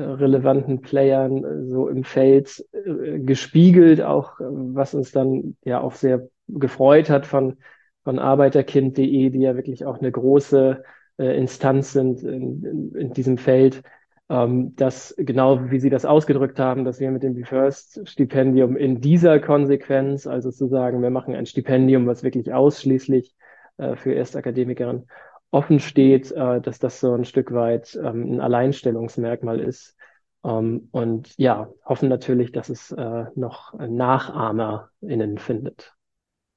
relevanten 0.00 0.80
Playern 0.80 1.44
äh, 1.44 1.64
so 1.66 1.88
im 1.88 2.04
Feld 2.04 2.64
äh, 2.72 3.18
gespiegelt, 3.20 4.02
auch 4.02 4.40
äh, 4.40 4.44
was 4.48 4.94
uns 4.94 5.12
dann 5.12 5.56
ja 5.64 5.80
auch 5.80 5.94
sehr 5.94 6.28
gefreut 6.48 7.10
hat 7.10 7.26
von, 7.26 7.58
von 8.02 8.18
arbeiterkind.de, 8.18 9.30
die 9.30 9.40
ja 9.40 9.56
wirklich 9.56 9.86
auch 9.86 9.98
eine 9.98 10.10
große 10.10 10.82
äh, 11.18 11.38
Instanz 11.38 11.92
sind 11.92 12.22
in, 12.22 12.64
in, 12.64 12.94
in 12.94 13.12
diesem 13.12 13.38
Feld, 13.38 13.82
ähm, 14.28 14.74
dass 14.76 15.14
genau 15.16 15.70
wie 15.70 15.80
Sie 15.80 15.90
das 15.90 16.04
ausgedrückt 16.04 16.58
haben, 16.58 16.84
dass 16.84 16.98
wir 16.98 17.10
mit 17.10 17.22
dem 17.22 17.34
BeFirst 17.34 18.08
Stipendium 18.08 18.76
in 18.76 19.00
dieser 19.00 19.38
Konsequenz, 19.38 20.26
also 20.26 20.50
zu 20.50 20.66
sagen, 20.66 21.02
wir 21.02 21.10
machen 21.10 21.34
ein 21.34 21.46
Stipendium, 21.46 22.06
was 22.06 22.22
wirklich 22.22 22.52
ausschließlich 22.52 23.34
äh, 23.76 23.96
für 23.96 24.14
Erstakademikerinnen 24.14 25.06
offen 25.54 25.78
steht, 25.78 26.32
äh, 26.32 26.60
dass 26.60 26.80
das 26.80 26.98
so 26.98 27.14
ein 27.14 27.24
Stück 27.24 27.52
weit 27.52 27.96
ähm, 28.02 28.34
ein 28.34 28.40
Alleinstellungsmerkmal 28.40 29.60
ist. 29.60 29.94
Ähm, 30.44 30.88
und 30.90 31.32
ja, 31.38 31.68
hoffen 31.84 32.08
natürlich, 32.08 32.50
dass 32.50 32.68
es 32.68 32.90
äh, 32.90 33.24
noch 33.36 33.72
NachahmerInnen 33.78 35.38
findet. 35.38 35.94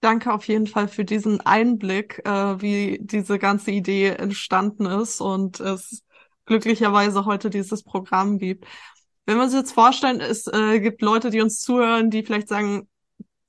Danke 0.02 0.34
auf 0.34 0.48
jeden 0.48 0.68
Fall 0.68 0.88
für 0.88 1.06
diesen 1.06 1.42
Einblick, 1.42 2.22
äh, 2.26 2.62
wie 2.62 3.00
diese 3.02 3.38
ganze 3.38 3.72
Idee 3.72 4.10
entstanden 4.10 4.88
ist 4.88 5.22
und 5.22 5.60
es 5.60 6.04
glücklicherweise 6.46 7.26
heute 7.26 7.50
dieses 7.52 7.84
Programm 7.84 8.40
gibt. 8.40 8.66
Wenn 9.26 9.38
wir 9.38 9.44
uns 9.44 9.54
jetzt 9.54 9.74
vorstellen, 9.74 10.22
es 10.22 10.48
äh, 10.48 10.80
gibt 10.80 11.02
Leute, 11.02 11.30
die 11.30 11.42
uns 11.42 11.60
zuhören, 11.60 12.10
die 12.10 12.24
vielleicht 12.24 12.48
sagen, 12.48 12.88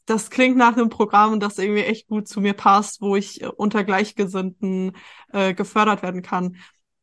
das 0.08 0.30
klingt 0.30 0.56
nach 0.56 0.76
einem 0.76 0.88
Programm, 0.88 1.40
das 1.40 1.58
irgendwie 1.58 1.82
echt 1.82 2.08
gut 2.08 2.28
zu 2.28 2.40
mir 2.40 2.54
passt, 2.54 3.00
wo 3.00 3.16
ich 3.16 3.42
äh, 3.42 3.46
unter 3.46 3.84
Gleichgesinnten 3.84 4.92
äh, 5.32 5.54
gefördert 5.54 6.02
werden 6.02 6.22
kann. 6.22 6.56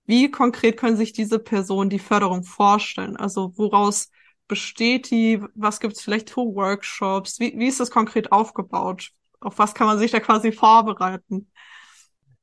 Wie 0.05 0.29
konkret 0.31 0.77
können 0.77 0.97
sich 0.97 1.13
diese 1.13 1.39
Personen 1.39 1.89
die 1.89 1.99
Förderung 1.99 2.43
vorstellen? 2.43 3.17
Also 3.17 3.53
woraus 3.57 4.11
besteht 4.47 5.09
die? 5.11 5.41
Was 5.55 5.79
gibt 5.79 5.93
es 5.93 6.01
vielleicht 6.01 6.29
für 6.29 6.41
Workshops? 6.41 7.39
Wie, 7.39 7.53
wie 7.57 7.67
ist 7.67 7.79
das 7.79 7.91
konkret 7.91 8.31
aufgebaut? 8.31 9.09
Auf 9.39 9.57
was 9.57 9.73
kann 9.73 9.87
man 9.87 9.99
sich 9.99 10.11
da 10.11 10.19
quasi 10.19 10.51
vorbereiten? 10.51 11.51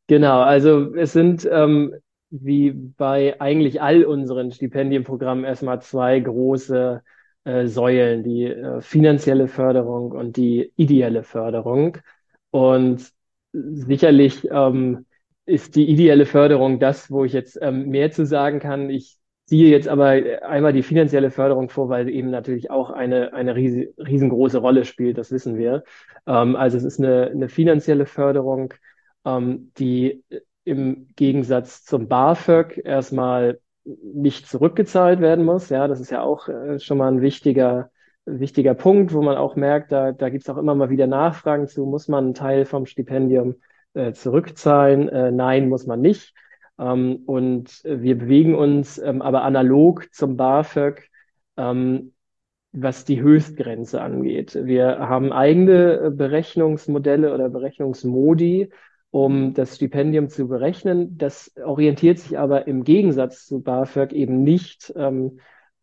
Genau, 0.09 0.41
also 0.41 0.95
es 0.95 1.13
sind 1.13 1.49
ähm, 1.51 1.95
wie 2.31 2.73
bei 2.73 3.41
eigentlich 3.41 3.81
all 3.81 4.05
unseren 4.05 4.53
Stipendienprogrammen 4.53 5.45
erstmal 5.45 5.81
zwei 5.83 6.19
große 6.19 7.03
äh, 7.45 7.67
Säulen, 7.67 8.23
die 8.23 8.45
äh, 8.47 8.81
finanzielle 8.81 9.49
Förderung 9.49 10.13
und 10.13 10.37
die 10.37 10.73
ideelle 10.77 11.23
Förderung. 11.23 11.99
Und 12.51 13.11
sicherlich 13.53 14.49
ähm, 14.51 15.07
ist 15.47 15.77
die 15.77 15.89
ideelle 15.89 16.27
Förderung 16.27 16.79
das, 16.79 17.11
wo 17.11 17.25
ich 17.25 17.33
jetzt 17.33 17.59
ähm, 17.61 17.89
mehr 17.89 18.11
zu 18.11 18.27
sagen 18.27 18.61
kann. 18.61 18.91
Ich 18.91 19.19
ziehe 19.47 19.71
jetzt 19.71 19.89
aber 19.89 20.21
einmal 20.43 20.73
die 20.73 20.83
finanzielle 20.83 21.31
Förderung 21.31 21.69
vor, 21.69 21.89
weil 21.89 22.09
eben 22.09 22.31
natürlich 22.31 22.71
auch 22.71 22.91
eine, 22.91 23.33
eine 23.33 23.57
ries 23.57 23.89
riesengroße 23.99 24.59
Rolle 24.59 24.85
spielt, 24.85 25.19
das 25.19 25.31
wissen 25.33 25.59
wir. 25.59 25.85
Ähm, 26.27 26.57
also 26.57 26.77
es 26.77 26.85
ist 26.85 27.01
eine, 27.01 27.31
eine 27.31 27.49
finanzielle 27.49 28.07
Förderung, 28.07 28.73
ähm, 29.25 29.73
die 29.79 30.25
im 30.65 31.09
Gegensatz 31.17 31.85
zum 31.85 32.09
BAföG 32.09 32.79
erstmal 32.85 33.59
nicht 33.85 34.47
zurückgezahlt 34.47 35.21
werden 35.21 35.45
muss. 35.45 35.69
Ja, 35.69 35.89
das 35.89 36.01
ist 36.01 36.11
ja 36.11 36.23
auch 36.23 36.49
äh, 36.49 36.79
schon 36.79 36.99
mal 36.99 37.11
ein 37.11 37.21
wichtiger, 37.21 37.91
wichtiger 38.25 38.75
Punkt, 38.75 39.13
wo 39.13 39.23
man 39.23 39.37
auch 39.37 39.57
merkt, 39.57 39.93
da, 39.93 40.13
da 40.13 40.29
gibt 40.29 40.45
es 40.45 40.51
auch 40.51 40.59
immer 40.59 40.75
mal 40.75 40.91
wieder 40.91 41.07
Nachfragen 41.07 41.67
zu, 41.67 41.85
muss 41.87 42.09
man 42.09 42.25
einen 42.25 42.35
Teil 42.35 42.65
vom 42.65 42.87
Stipendium 42.87 43.57
äh, 43.95 44.13
zurückzahlen? 44.13 45.09
Äh, 45.09 45.33
nein, 45.33 45.69
muss 45.69 45.87
man 45.87 46.01
nicht. 46.01 46.35
Ähm, 46.79 47.23
und 47.27 47.83
wir 47.85 48.19
bewegen 48.19 48.55
uns 48.55 48.99
ähm, 48.99 49.23
aber 49.23 49.43
analog 49.43 50.13
zum 50.13 50.37
BAföG, 50.37 51.09
ähm, 51.57 52.13
was 52.73 53.05
die 53.05 53.21
Höchstgrenze 53.21 54.01
angeht. 54.01 54.59
Wir 54.63 54.99
haben 54.99 55.33
eigene 55.33 56.07
äh, 56.07 56.11
Berechnungsmodelle 56.11 57.35
oder 57.35 57.49
Berechnungsmodi, 57.51 58.71
um 59.13 59.53
das 59.53 59.77
Stipendium 59.77 60.31
zu 60.31 60.49
berechnen. 60.49 61.19
Das 61.19 61.53
orientiert 61.63 62.19
sich 62.19 62.39
aber 62.39 62.67
im 62.67 62.83
Gegensatz 62.83 63.47
zu 63.47 63.61
BAföG 63.61 64.13
eben 64.13 64.43
nicht 64.43 64.91
ähm, 64.97 65.39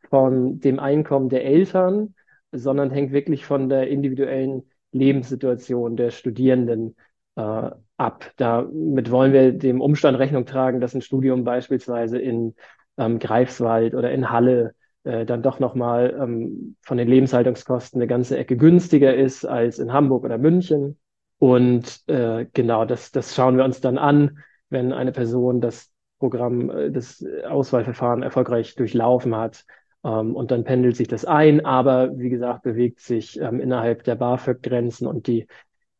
von 0.09 0.59
dem 0.59 0.79
Einkommen 0.79 1.29
der 1.29 1.45
Eltern, 1.45 2.15
sondern 2.51 2.89
hängt 2.89 3.11
wirklich 3.11 3.45
von 3.45 3.69
der 3.69 3.87
individuellen 3.87 4.63
Lebenssituation 4.91 5.95
der 5.95 6.09
Studierenden 6.09 6.95
äh, 7.35 7.69
ab. 7.97 8.31
Damit 8.37 9.11
wollen 9.11 9.31
wir 9.31 9.51
dem 9.51 9.79
Umstand 9.79 10.17
Rechnung 10.17 10.47
tragen, 10.47 10.81
dass 10.81 10.95
ein 10.95 11.03
Studium 11.03 11.43
beispielsweise 11.43 12.17
in 12.17 12.55
ähm, 12.97 13.19
Greifswald 13.19 13.93
oder 13.93 14.11
in 14.11 14.31
Halle 14.31 14.73
äh, 15.03 15.27
dann 15.27 15.43
doch 15.43 15.59
nochmal 15.59 16.17
ähm, 16.19 16.77
von 16.81 16.97
den 16.97 17.07
Lebenshaltungskosten 17.07 18.01
eine 18.01 18.07
ganze 18.07 18.39
Ecke 18.39 18.57
günstiger 18.57 19.15
ist 19.15 19.45
als 19.45 19.77
in 19.77 19.93
Hamburg 19.93 20.25
oder 20.25 20.39
München. 20.39 20.97
Und 21.39 22.03
äh, 22.07 22.45
genau, 22.53 22.85
das, 22.85 23.11
das 23.11 23.33
schauen 23.33 23.57
wir 23.57 23.65
uns 23.65 23.81
dann 23.81 23.97
an, 23.97 24.39
wenn 24.69 24.93
eine 24.93 25.11
Person 25.11 25.61
das 25.61 25.91
Programm, 26.19 26.69
äh, 26.69 26.91
das 26.91 27.25
Auswahlverfahren 27.47 28.23
erfolgreich 28.23 28.75
durchlaufen 28.75 29.35
hat. 29.35 29.65
Ähm, 30.03 30.35
und 30.35 30.51
dann 30.51 30.63
pendelt 30.63 30.95
sich 30.95 31.07
das 31.07 31.25
ein, 31.25 31.65
aber 31.65 32.17
wie 32.17 32.29
gesagt, 32.29 32.63
bewegt 32.63 32.99
sich 32.99 33.39
ähm, 33.39 33.59
innerhalb 33.59 34.03
der 34.03 34.15
BAföG-Grenzen 34.15 35.07
und 35.07 35.27
die 35.27 35.47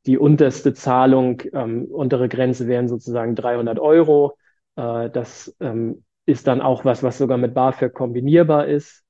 die 0.05 0.17
unterste 0.17 0.73
Zahlung, 0.73 1.43
ähm, 1.53 1.85
untere 1.85 2.29
Grenze 2.29 2.67
wären 2.67 2.87
sozusagen 2.87 3.35
300 3.35 3.79
Euro. 3.79 4.37
Äh, 4.75 5.11
das 5.11 5.55
ähm, 5.59 6.03
ist 6.25 6.47
dann 6.47 6.61
auch 6.61 6.83
was, 6.83 7.03
was 7.03 7.19
sogar 7.19 7.37
mit 7.37 7.53
BAföG 7.53 7.93
kombinierbar 7.93 8.65
ist. 8.65 9.03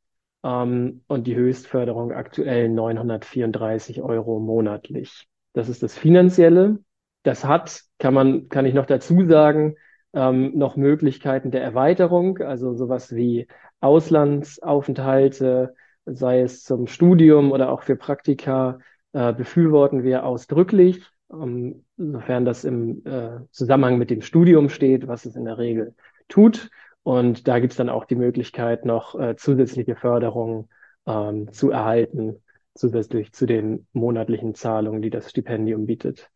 Ähm, 0.44 1.06
und 1.08 1.26
die 1.26 1.38
Höchstförderung 1.38 2.12
aktuell 2.12 2.68
934 2.68 4.02
Euro 4.02 4.40
monatlich. 4.42 5.29
Das 5.60 5.68
ist 5.68 5.84
das 5.84 5.98
Finanzielle. 5.98 6.80
Das 7.24 7.44
hat, 7.44 7.82
kann 7.98 8.14
man, 8.14 8.48
kann 8.48 8.66
ich 8.66 8.74
noch 8.74 8.86
dazu 8.86 9.26
sagen, 9.26 9.76
ähm, 10.14 10.58
noch 10.58 10.78
Möglichkeiten 10.78 11.52
der 11.52 11.62
Erweiterung, 11.62 12.38
also 12.38 12.74
sowas 12.76 13.14
wie 13.14 13.46
Auslandsaufenthalte, 13.82 15.76
sei 16.06 16.40
es 16.44 16.64
zum 16.64 16.88
Studium 16.88 17.52
oder 17.52 17.72
auch 17.72 17.84
für 17.84 17.98
Praktika, 17.98 18.80
äh, 19.12 19.34
befürworten 19.34 20.04
wir 20.04 20.26
ausdrücklich, 20.26 21.06
ähm, 21.30 21.84
sofern 21.98 22.46
das 22.46 22.64
im 22.64 23.06
äh, 23.06 23.42
Zusammenhang 23.52 23.98
mit 23.98 24.12
dem 24.12 24.22
Studium 24.22 24.70
steht, 24.70 25.10
was 25.10 25.26
es 25.26 25.36
in 25.36 25.44
der 25.44 25.58
Regel 25.58 25.94
tut. 26.30 26.70
Und 27.04 27.50
da 27.50 27.60
gibt 27.60 27.74
es 27.74 27.78
dann 27.78 27.90
auch 27.90 28.06
die 28.06 28.16
Möglichkeit, 28.16 28.86
noch 28.86 29.20
äh, 29.20 29.36
zusätzliche 29.36 29.98
Förderungen 29.98 30.70
ähm, 31.06 31.52
zu 31.52 31.70
erhalten, 31.70 32.42
zusätzlich 32.80 33.34
zu 33.34 33.46
den 33.46 33.88
monatlichen 33.94 34.56
Zahlungen, 34.56 35.02
die 35.02 35.10
das 35.10 35.30
Stipendium 35.30 35.86
bietet. 35.86 36.30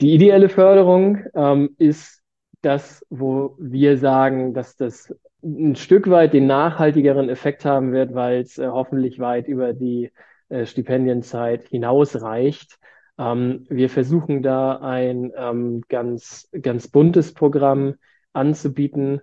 Die 0.00 0.14
ideelle 0.14 0.48
Förderung 0.48 1.24
ähm, 1.34 1.74
ist 1.78 2.22
das, 2.62 3.04
wo 3.10 3.56
wir 3.58 3.98
sagen, 3.98 4.54
dass 4.54 4.76
das 4.76 5.14
ein 5.42 5.76
Stück 5.76 6.08
weit 6.08 6.32
den 6.32 6.46
nachhaltigeren 6.46 7.28
Effekt 7.28 7.64
haben 7.64 7.92
wird, 7.92 8.14
weil 8.14 8.40
es 8.40 8.58
äh, 8.58 8.66
hoffentlich 8.66 9.18
weit 9.18 9.46
über 9.46 9.72
die 9.72 10.10
äh, 10.48 10.66
Stipendienzeit 10.66 11.68
hinausreicht. 11.68 12.78
Ähm, 13.18 13.66
wir 13.68 13.90
versuchen 13.90 14.42
da 14.42 14.76
ein 14.76 15.32
ähm, 15.36 15.82
ganz, 15.88 16.48
ganz 16.60 16.88
buntes 16.88 17.34
Programm 17.34 17.94
anzubieten, 18.32 19.20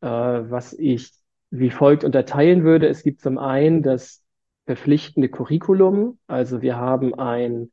äh, 0.00 0.06
was 0.06 0.72
ich 0.72 1.12
wie 1.50 1.70
folgt 1.70 2.04
unterteilen 2.04 2.64
würde. 2.64 2.88
Es 2.88 3.02
gibt 3.02 3.20
zum 3.20 3.38
einen 3.38 3.82
das 3.82 4.22
verpflichtende 4.68 5.30
Curriculum. 5.30 6.18
Also 6.26 6.60
wir 6.60 6.76
haben 6.76 7.14
ein, 7.14 7.70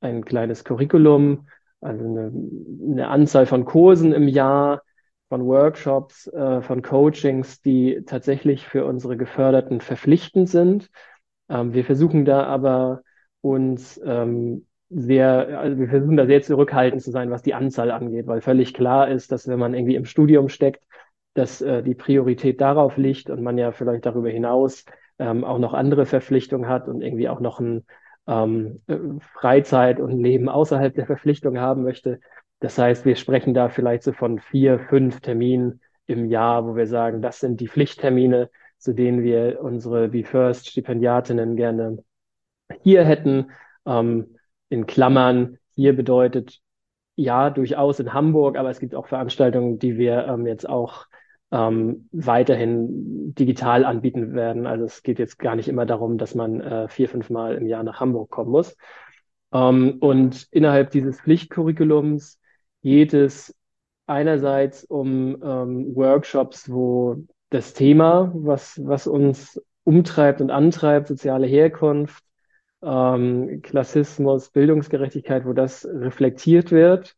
ein 0.00 0.24
kleines 0.24 0.64
Curriculum, 0.64 1.48
also 1.82 2.02
eine, 2.02 2.32
eine 2.92 3.08
Anzahl 3.08 3.44
von 3.44 3.66
Kursen 3.66 4.14
im 4.14 4.26
Jahr, 4.26 4.80
von 5.28 5.44
Workshops, 5.44 6.28
äh, 6.28 6.62
von 6.62 6.80
Coachings, 6.80 7.60
die 7.60 8.04
tatsächlich 8.06 8.66
für 8.66 8.86
unsere 8.86 9.18
Geförderten 9.18 9.82
verpflichtend 9.82 10.48
sind. 10.48 10.88
Ähm, 11.50 11.74
wir 11.74 11.84
versuchen 11.84 12.24
da 12.24 12.44
aber 12.44 13.02
uns 13.42 14.00
ähm, 14.02 14.66
sehr, 14.88 15.60
also 15.60 15.78
wir 15.78 15.88
versuchen 15.90 16.16
da 16.16 16.24
sehr 16.24 16.40
zurückhaltend 16.40 17.02
zu 17.02 17.10
sein, 17.10 17.30
was 17.30 17.42
die 17.42 17.52
Anzahl 17.52 17.90
angeht, 17.90 18.26
weil 18.28 18.40
völlig 18.40 18.72
klar 18.72 19.10
ist, 19.10 19.30
dass 19.30 19.46
wenn 19.46 19.58
man 19.58 19.74
irgendwie 19.74 19.96
im 19.96 20.06
Studium 20.06 20.48
steckt, 20.48 20.82
dass 21.34 21.60
äh, 21.60 21.82
die 21.82 21.94
Priorität 21.94 22.62
darauf 22.62 22.96
liegt 22.96 23.28
und 23.28 23.42
man 23.42 23.58
ja 23.58 23.72
vielleicht 23.72 24.06
darüber 24.06 24.30
hinaus 24.30 24.86
ähm, 25.20 25.44
auch 25.44 25.58
noch 25.58 25.74
andere 25.74 26.06
Verpflichtungen 26.06 26.68
hat 26.68 26.88
und 26.88 27.02
irgendwie 27.02 27.28
auch 27.28 27.40
noch 27.40 27.60
ein 27.60 27.84
ähm, 28.26 28.80
äh, 28.86 28.96
Freizeit 29.34 30.00
und 30.00 30.18
Leben 30.18 30.48
außerhalb 30.48 30.94
der 30.94 31.06
Verpflichtung 31.06 31.60
haben 31.60 31.82
möchte. 31.82 32.20
Das 32.58 32.78
heißt, 32.78 33.04
wir 33.04 33.16
sprechen 33.16 33.54
da 33.54 33.68
vielleicht 33.68 34.02
so 34.02 34.12
von 34.12 34.38
vier, 34.38 34.78
fünf 34.78 35.20
Terminen 35.20 35.80
im 36.06 36.24
Jahr, 36.24 36.66
wo 36.66 36.74
wir 36.74 36.86
sagen, 36.86 37.22
das 37.22 37.38
sind 37.38 37.60
die 37.60 37.68
Pflichttermine, 37.68 38.50
zu 38.78 38.94
denen 38.94 39.22
wir 39.22 39.60
unsere 39.62 40.08
BeFirst-Stipendiatinnen 40.08 41.54
gerne 41.54 42.02
hier 42.82 43.04
hätten. 43.04 43.50
Ähm, 43.86 44.36
in 44.70 44.86
Klammern, 44.86 45.58
hier 45.74 45.94
bedeutet 45.94 46.60
ja 47.14 47.50
durchaus 47.50 48.00
in 48.00 48.14
Hamburg, 48.14 48.56
aber 48.56 48.70
es 48.70 48.80
gibt 48.80 48.94
auch 48.94 49.06
Veranstaltungen, 49.06 49.78
die 49.78 49.98
wir 49.98 50.26
ähm, 50.26 50.46
jetzt 50.46 50.66
auch 50.66 51.06
ähm, 51.52 52.08
weiterhin 52.12 53.34
digital 53.34 53.84
anbieten 53.84 54.34
werden. 54.34 54.66
Also 54.66 54.84
es 54.84 55.02
geht 55.02 55.18
jetzt 55.18 55.38
gar 55.38 55.56
nicht 55.56 55.68
immer 55.68 55.86
darum, 55.86 56.18
dass 56.18 56.34
man 56.34 56.60
äh, 56.60 56.88
vier, 56.88 57.08
fünf 57.08 57.30
Mal 57.30 57.56
im 57.56 57.66
Jahr 57.66 57.82
nach 57.82 58.00
Hamburg 58.00 58.30
kommen 58.30 58.50
muss. 58.50 58.76
Ähm, 59.52 59.96
und 60.00 60.46
innerhalb 60.50 60.90
dieses 60.90 61.20
Pflichtcurriculums 61.20 62.40
geht 62.82 63.14
es 63.14 63.54
einerseits 64.06 64.84
um 64.84 65.36
ähm, 65.42 65.94
Workshops, 65.94 66.70
wo 66.70 67.16
das 67.50 67.74
Thema, 67.74 68.30
was, 68.34 68.80
was 68.84 69.06
uns 69.06 69.60
umtreibt 69.84 70.40
und 70.40 70.50
antreibt, 70.50 71.08
soziale 71.08 71.46
Herkunft, 71.46 72.22
ähm, 72.82 73.60
Klassismus, 73.62 74.50
Bildungsgerechtigkeit, 74.50 75.44
wo 75.46 75.52
das 75.52 75.84
reflektiert 75.84 76.70
wird, 76.70 77.16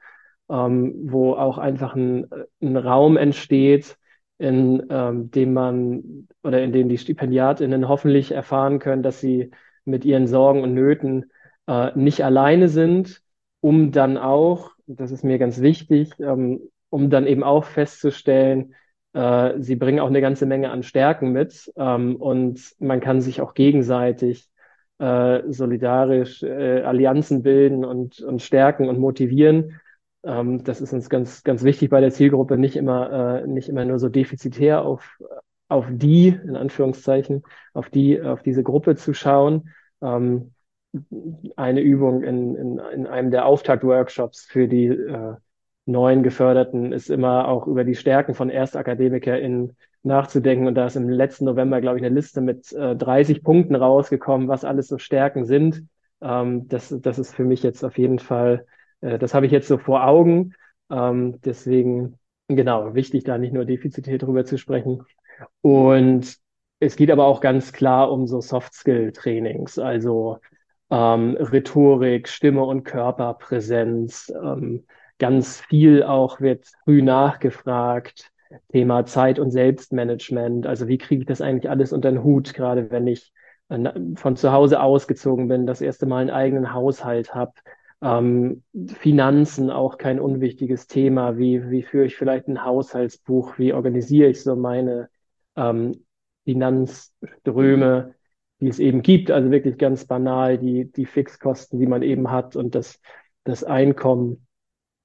ähm, 0.50 0.94
wo 1.04 1.34
auch 1.34 1.58
einfach 1.58 1.94
ein, 1.94 2.28
ein 2.60 2.76
Raum 2.76 3.16
entsteht, 3.16 3.98
in 4.42 4.86
ähm, 4.90 5.30
dem 5.30 5.52
man 5.54 6.26
oder 6.42 6.62
in 6.62 6.72
dem 6.72 6.88
die 6.88 6.98
Stipendiatinnen 6.98 7.88
hoffentlich 7.88 8.32
erfahren 8.32 8.80
können, 8.80 9.04
dass 9.04 9.20
sie 9.20 9.52
mit 9.84 10.04
ihren 10.04 10.26
Sorgen 10.26 10.62
und 10.62 10.74
Nöten 10.74 11.30
äh, 11.68 11.92
nicht 11.94 12.24
alleine 12.24 12.68
sind, 12.68 13.22
um 13.60 13.92
dann 13.92 14.18
auch, 14.18 14.72
das 14.88 15.12
ist 15.12 15.22
mir 15.22 15.38
ganz 15.38 15.60
wichtig, 15.60 16.10
ähm, 16.18 16.60
um 16.90 17.08
dann 17.08 17.28
eben 17.28 17.44
auch 17.44 17.64
festzustellen, 17.64 18.74
äh, 19.12 19.52
sie 19.60 19.76
bringen 19.76 20.00
auch 20.00 20.08
eine 20.08 20.20
ganze 20.20 20.46
Menge 20.46 20.70
an 20.70 20.82
Stärken 20.82 21.30
mit 21.30 21.72
ähm, 21.76 22.16
und 22.16 22.74
man 22.80 22.98
kann 22.98 23.20
sich 23.20 23.40
auch 23.40 23.54
gegenseitig 23.54 24.48
äh, 24.98 25.42
solidarisch 25.46 26.42
äh, 26.42 26.82
Allianzen 26.82 27.44
bilden 27.44 27.84
und, 27.84 28.20
und 28.20 28.42
stärken 28.42 28.88
und 28.88 28.98
motivieren. 28.98 29.80
Ähm, 30.24 30.64
das 30.64 30.80
ist 30.80 30.92
uns 30.92 31.08
ganz, 31.08 31.42
ganz 31.42 31.62
wichtig 31.62 31.90
bei 31.90 32.00
der 32.00 32.12
Zielgruppe, 32.12 32.56
nicht 32.56 32.76
immer, 32.76 33.42
äh, 33.42 33.46
nicht 33.46 33.68
immer 33.68 33.84
nur 33.84 33.98
so 33.98 34.08
defizitär 34.08 34.84
auf, 34.84 35.18
auf 35.68 35.86
die, 35.90 36.28
in 36.28 36.56
Anführungszeichen, 36.56 37.42
auf 37.72 37.90
die, 37.90 38.20
auf 38.20 38.42
diese 38.42 38.62
Gruppe 38.62 38.96
zu 38.96 39.14
schauen. 39.14 39.70
Ähm, 40.02 40.52
eine 41.56 41.80
Übung 41.80 42.22
in, 42.22 42.54
in, 42.54 42.78
in 42.78 43.06
einem 43.06 43.30
der 43.30 43.46
Auftaktworkshops 43.46 44.44
für 44.44 44.68
die 44.68 44.86
äh, 44.86 45.36
neuen 45.86 46.22
Geförderten 46.22 46.92
ist 46.92 47.10
immer 47.10 47.48
auch 47.48 47.66
über 47.66 47.84
die 47.84 47.94
Stärken 47.94 48.34
von 48.34 48.50
ErstakademikerInnen 48.50 49.76
nachzudenken. 50.02 50.66
Und 50.66 50.74
da 50.74 50.86
ist 50.86 50.96
im 50.96 51.08
letzten 51.08 51.46
November, 51.46 51.80
glaube 51.80 51.98
ich, 51.98 52.04
eine 52.04 52.14
Liste 52.14 52.40
mit 52.40 52.72
äh, 52.72 52.94
30 52.94 53.42
Punkten 53.42 53.74
rausgekommen, 53.74 54.48
was 54.48 54.64
alles 54.64 54.88
so 54.88 54.98
Stärken 54.98 55.44
sind. 55.44 55.86
Ähm, 56.20 56.68
das, 56.68 56.94
das 57.00 57.18
ist 57.18 57.34
für 57.34 57.44
mich 57.44 57.62
jetzt 57.62 57.84
auf 57.84 57.98
jeden 57.98 58.18
Fall, 58.18 58.66
äh, 59.02 59.18
das 59.18 59.34
habe 59.34 59.46
ich 59.46 59.52
jetzt 59.52 59.68
so 59.68 59.78
vor 59.78 60.06
Augen. 60.06 60.54
Ähm, 60.90 61.40
deswegen, 61.44 62.18
genau, 62.48 62.94
wichtig, 62.94 63.24
da 63.24 63.38
nicht 63.38 63.52
nur 63.52 63.64
defizitär 63.66 64.18
drüber 64.18 64.44
zu 64.44 64.58
sprechen. 64.58 65.04
Und 65.60 66.36
es 66.80 66.96
geht 66.96 67.10
aber 67.10 67.26
auch 67.26 67.40
ganz 67.40 67.72
klar 67.72 68.10
um 68.10 68.26
so 68.26 68.40
Soft-Skill-Trainings, 68.40 69.78
also 69.78 70.38
ähm, 70.90 71.36
Rhetorik, 71.38 72.28
Stimme 72.28 72.64
und 72.64 72.84
Körperpräsenz. 72.84 74.32
Ähm, 74.42 74.86
ganz 75.18 75.60
viel 75.60 76.02
auch 76.02 76.40
wird 76.40 76.66
früh 76.84 77.02
nachgefragt. 77.02 78.30
Thema 78.70 79.06
Zeit 79.06 79.38
und 79.38 79.50
Selbstmanagement. 79.50 80.66
Also 80.66 80.88
wie 80.88 80.98
kriege 80.98 81.22
ich 81.22 81.26
das 81.26 81.40
eigentlich 81.40 81.70
alles 81.70 81.92
unter 81.92 82.10
den 82.10 82.22
Hut, 82.22 82.52
gerade 82.52 82.90
wenn 82.90 83.06
ich 83.06 83.32
äh, 83.68 83.90
von 84.16 84.36
zu 84.36 84.52
Hause 84.52 84.80
ausgezogen 84.82 85.48
bin, 85.48 85.66
das 85.66 85.80
erste 85.80 86.06
Mal 86.06 86.18
einen 86.18 86.30
eigenen 86.30 86.74
Haushalt 86.74 87.34
habe. 87.34 87.52
Ähm, 88.02 88.62
Finanzen 88.98 89.70
auch 89.70 89.96
kein 89.96 90.20
unwichtiges 90.20 90.86
Thema. 90.86 91.38
Wie, 91.38 91.70
wie 91.70 91.82
führe 91.82 92.06
ich 92.06 92.16
vielleicht 92.16 92.48
ein 92.48 92.64
Haushaltsbuch? 92.64 93.58
Wie 93.58 93.72
organisiere 93.72 94.28
ich 94.30 94.42
so 94.42 94.56
meine 94.56 95.08
ähm, 95.56 96.04
Finanzströme, 96.44 98.14
die 98.60 98.68
es 98.68 98.80
eben 98.80 99.02
gibt? 99.02 99.30
Also 99.30 99.50
wirklich 99.50 99.78
ganz 99.78 100.04
banal 100.04 100.58
die, 100.58 100.90
die 100.90 101.06
Fixkosten, 101.06 101.78
die 101.78 101.86
man 101.86 102.02
eben 102.02 102.30
hat 102.30 102.56
und 102.56 102.74
das, 102.74 103.00
das 103.44 103.64
Einkommen 103.64 104.46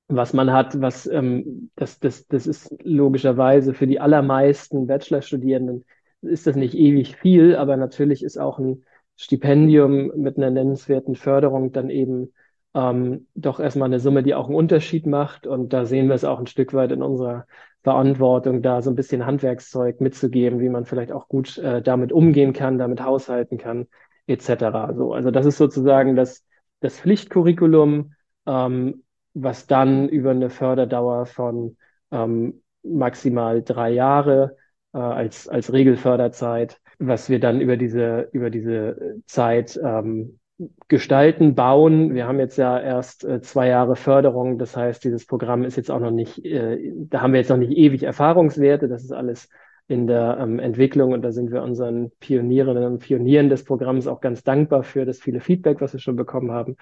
was 0.08 0.34
man 0.34 0.52
hat, 0.54 0.80
was 0.80 1.06
ähm, 1.08 1.70
das, 1.76 2.00
das, 2.00 2.28
das 2.28 2.48
ist 2.48 2.74
logischerweise 2.84 3.74
für 3.74 3.88
die 3.88 4.00
allermeisten 4.00 4.88
Bachelorstudierenden 4.88 5.86
ist 6.22 6.48
das 6.48 6.56
nicht 6.56 6.74
ewig 6.74 7.16
viel, 7.18 7.56
aber 7.56 7.78
natürlich 7.78 8.24
ist 8.24 8.38
auch 8.38 8.58
ein 8.58 8.84
Stipendium 9.18 10.12
mit 10.16 10.38
einer 10.38 10.50
nennenswerten 10.50 11.16
Förderung 11.16 11.72
dann 11.72 11.90
eben 11.90 12.34
ähm, 12.78 13.28
doch 13.36 13.60
erstmal 13.60 13.88
eine 13.88 14.00
Summe, 14.00 14.24
die 14.24 14.36
auch 14.36 14.48
einen 14.48 14.56
Unterschied 14.56 15.08
macht. 15.08 15.48
Und 15.48 15.74
da 15.74 15.86
sehen 15.86 16.08
wir 16.08 16.16
es 16.16 16.24
auch 16.24 16.40
ein 16.40 16.48
Stück 16.48 16.74
weit 16.74 16.92
in 16.92 17.02
unserer 17.02 17.46
Verantwortung, 17.84 18.62
da 18.62 18.82
so 18.82 18.92
ein 18.92 18.96
bisschen 18.96 19.26
Handwerkszeug 19.26 20.02
mitzugeben, 20.02 20.60
wie 20.60 20.70
man 20.70 20.86
vielleicht 20.86 21.12
auch 21.12 21.28
gut 21.28 21.58
äh, 21.58 21.82
damit 21.82 22.12
umgehen 22.12 22.54
kann, 22.54 22.78
damit 22.78 23.02
haushalten 23.02 23.58
kann, 23.58 23.88
etc. 24.28 24.94
So, 24.96 25.14
also 25.14 25.32
das 25.32 25.46
ist 25.46 25.58
sozusagen 25.58 26.16
das, 26.16 26.46
das 26.82 27.00
Pflichtcurriculum. 27.00 28.14
Ähm, 28.46 29.04
was 29.42 29.68
dann 29.68 30.10
über 30.10 30.32
eine 30.32 30.50
Förderdauer 30.50 31.26
von 31.28 31.78
ähm, 32.12 32.64
maximal 32.84 33.62
drei 33.62 33.92
Jahre 33.92 34.58
äh, 34.94 34.98
als, 35.00 35.48
als 35.48 35.72
Regelförderzeit, 35.72 36.80
was 37.00 37.30
wir 37.30 37.40
dann 37.40 37.62
über 37.62 37.78
diese, 37.78 38.30
über 38.32 38.50
diese 38.50 39.22
Zeit 39.28 39.80
ähm, 39.84 40.40
gestalten, 40.88 41.56
bauen. 41.56 42.16
Wir 42.16 42.28
haben 42.28 42.40
jetzt 42.40 42.58
ja 42.58 42.80
erst 42.80 43.24
äh, 43.24 43.42
zwei 43.42 43.68
Jahre 43.68 43.96
Förderung, 43.96 44.58
das 44.58 44.76
heißt, 44.76 45.04
dieses 45.04 45.26
Programm 45.26 45.64
ist 45.64 45.78
jetzt 45.78 45.92
auch 45.92 46.00
noch 46.00 46.12
nicht, 46.12 46.44
äh, 46.44 46.94
da 46.96 47.22
haben 47.22 47.34
wir 47.34 47.40
jetzt 47.40 47.50
noch 47.50 47.58
nicht 47.58 47.78
ewig 47.78 48.04
Erfahrungswerte, 48.04 48.88
das 48.88 49.04
ist 49.04 49.12
alles 49.12 49.50
in 49.88 50.08
der 50.08 50.38
ähm, 50.42 50.60
Entwicklung 50.60 51.14
und 51.14 51.22
da 51.22 51.32
sind 51.32 51.52
wir 51.52 51.64
unseren 51.64 52.12
Pionierinnen 52.20 52.84
und 52.84 53.00
Pionieren 53.00 53.50
des 53.50 53.64
Programms 53.64 54.08
auch 54.08 54.20
ganz 54.20 54.44
dankbar 54.44 54.84
für 54.84 55.06
das 55.06 55.20
viele 55.20 55.40
Feedback, 55.40 55.80
was 55.80 55.94
wir 55.94 56.00
schon 56.00 56.18
bekommen 56.18 56.52
haben. 56.52 56.76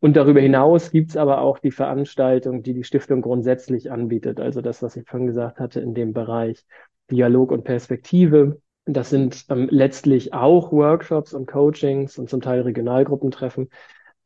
Und 0.00 0.16
darüber 0.16 0.40
hinaus 0.40 0.90
gibt's 0.90 1.16
aber 1.16 1.40
auch 1.40 1.58
die 1.58 1.70
Veranstaltung, 1.70 2.62
die 2.62 2.74
die 2.74 2.84
Stiftung 2.84 3.22
grundsätzlich 3.22 3.92
anbietet, 3.92 4.40
also 4.40 4.60
das, 4.60 4.82
was 4.82 4.96
ich 4.96 5.06
vorhin 5.06 5.28
gesagt 5.28 5.60
hatte 5.60 5.80
in 5.80 5.94
dem 5.94 6.12
Bereich 6.12 6.64
Dialog 7.10 7.52
und 7.52 7.64
Perspektive. 7.64 8.60
Das 8.94 9.10
sind 9.10 9.44
ähm, 9.50 9.68
letztlich 9.70 10.32
auch 10.32 10.72
Workshops 10.72 11.34
und 11.34 11.46
Coachings 11.46 12.18
und 12.18 12.30
zum 12.30 12.40
Teil 12.40 12.62
Regionalgruppentreffen. 12.62 13.68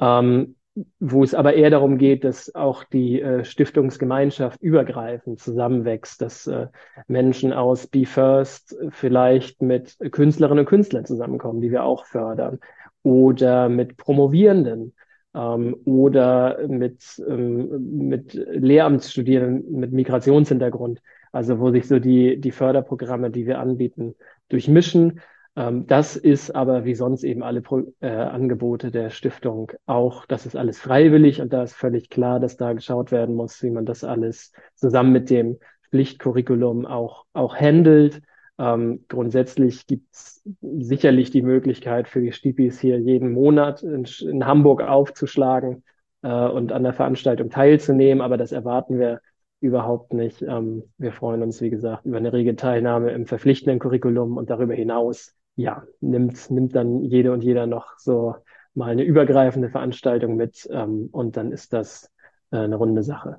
Ähm, 0.01 0.55
wo 1.01 1.22
es 1.22 1.35
aber 1.35 1.53
eher 1.55 1.68
darum 1.68 1.98
geht, 1.98 2.25
dass 2.25 2.55
auch 2.55 2.85
die 2.85 3.20
äh, 3.20 3.44
Stiftungsgemeinschaft 3.44 4.62
übergreifend 4.62 5.38
zusammenwächst, 5.38 6.22
dass 6.22 6.46
äh, 6.46 6.68
Menschen 7.09 7.53
aus 7.53 7.87
Be 7.87 8.07
First 8.07 8.75
vielleicht 8.88 9.61
mit 9.61 9.98
Künstlerinnen 10.12 10.61
und 10.61 10.68
Künstlern 10.68 11.05
zusammenkommen, 11.05 11.61
die 11.61 11.70
wir 11.70 11.85
auch 11.85 12.07
fördern, 12.07 12.59
oder 13.03 13.68
mit 13.68 13.98
Promovierenden 13.98 14.94
ähm, 15.35 15.77
oder 15.85 16.66
mit, 16.68 17.22
ähm, 17.29 18.09
mit 18.09 18.33
Lehramtsstudierenden 18.33 19.79
mit 19.79 19.92
Migrationshintergrund, 19.92 21.03
also 21.33 21.59
wo 21.59 21.71
sich 21.71 21.88
so 21.88 21.99
die, 21.99 22.40
die 22.40 22.53
Förderprogramme, 22.53 23.31
die 23.31 23.47
wir 23.47 23.59
anbieten, 23.59 24.14
durchmischen 24.49 25.21
ähm, 25.55 25.87
das 25.87 26.16
ist 26.16 26.51
aber 26.55 26.85
wie 26.85 26.95
sonst 26.95 27.25
eben 27.25 27.42
alle 27.42 27.61
Pro 27.61 27.83
äh, 28.01 28.09
Angebote 28.09 28.90
der 28.90 29.11
Stiftung 29.11 29.73
auch, 29.87 30.25
das 30.27 30.47
ist 30.47 30.57
alles 30.57 30.79
freiwillig 30.81 31.40
und 31.40 31.53
da 31.53 31.62
ist 31.62 31.75
völlig 31.75 32.09
klar, 32.09 32.40
dass 32.40 32.57
da 32.57 32.73
geschaut 32.73 33.12
werden 33.12 33.35
muss, 33.35 33.62
wie 33.62 33.71
man 33.71 33.85
das 33.85 34.05
alles 34.05 34.53
zusammen 34.77 35.12
mit 35.12 35.29
dem 35.31 35.59
Pflichtcurriculum 35.90 36.87
auch, 36.87 37.27
auch 37.35 37.55
handelt. 37.57 38.23
Ähm, 38.59 39.05
grundsätzlich 39.09 39.87
gibt 39.87 40.11
es 40.12 40.42
sicherlich 40.62 41.31
die 41.31 41.42
Möglichkeit 41.42 42.09
für 42.09 42.21
die 42.23 42.33
Stipis 42.33 42.81
hier 42.81 42.99
jeden 42.99 43.33
Monat 43.33 43.83
in, 43.83 44.07
in 44.23 44.47
Hamburg 44.47 44.83
aufzuschlagen 44.83 45.85
äh, 46.23 46.33
und 46.33 46.73
an 46.73 46.83
der 46.83 46.95
Veranstaltung 46.95 47.51
teilzunehmen, 47.51 48.23
aber 48.23 48.38
das 48.38 48.53
erwarten 48.53 48.99
wir 48.99 49.21
überhaupt 49.62 50.12
nicht. 50.12 50.42
Ähm, 50.42 50.83
wir 50.98 51.12
freuen 51.12 51.42
uns, 51.42 51.61
wie 51.61 51.70
gesagt, 51.70 52.05
über 52.05 52.16
eine 52.16 52.33
rege 52.33 52.57
Teilnahme 52.57 53.12
im 53.12 53.27
verpflichtenden 53.27 53.79
Curriculum 53.79 54.37
und 54.37 54.51
darüber 54.51 54.75
hinaus 54.75 55.35
ja, 55.57 55.83
nimmt, 56.01 56.51
nimmt 56.51 56.75
dann 56.75 57.03
jede 57.03 57.33
und 57.33 57.44
jeder 57.44 57.66
noch 57.66 57.98
so 57.98 58.35
mal 58.75 58.90
eine 58.90 59.03
übergreifende 59.03 59.68
Veranstaltung 59.68 60.37
mit 60.37 60.68
ähm, 60.72 61.09
und 61.12 61.37
dann 61.37 61.53
ist 61.53 61.72
das 61.72 62.11
äh, 62.51 62.57
eine 62.57 62.77
runde 62.77 63.03
Sache. 63.03 63.37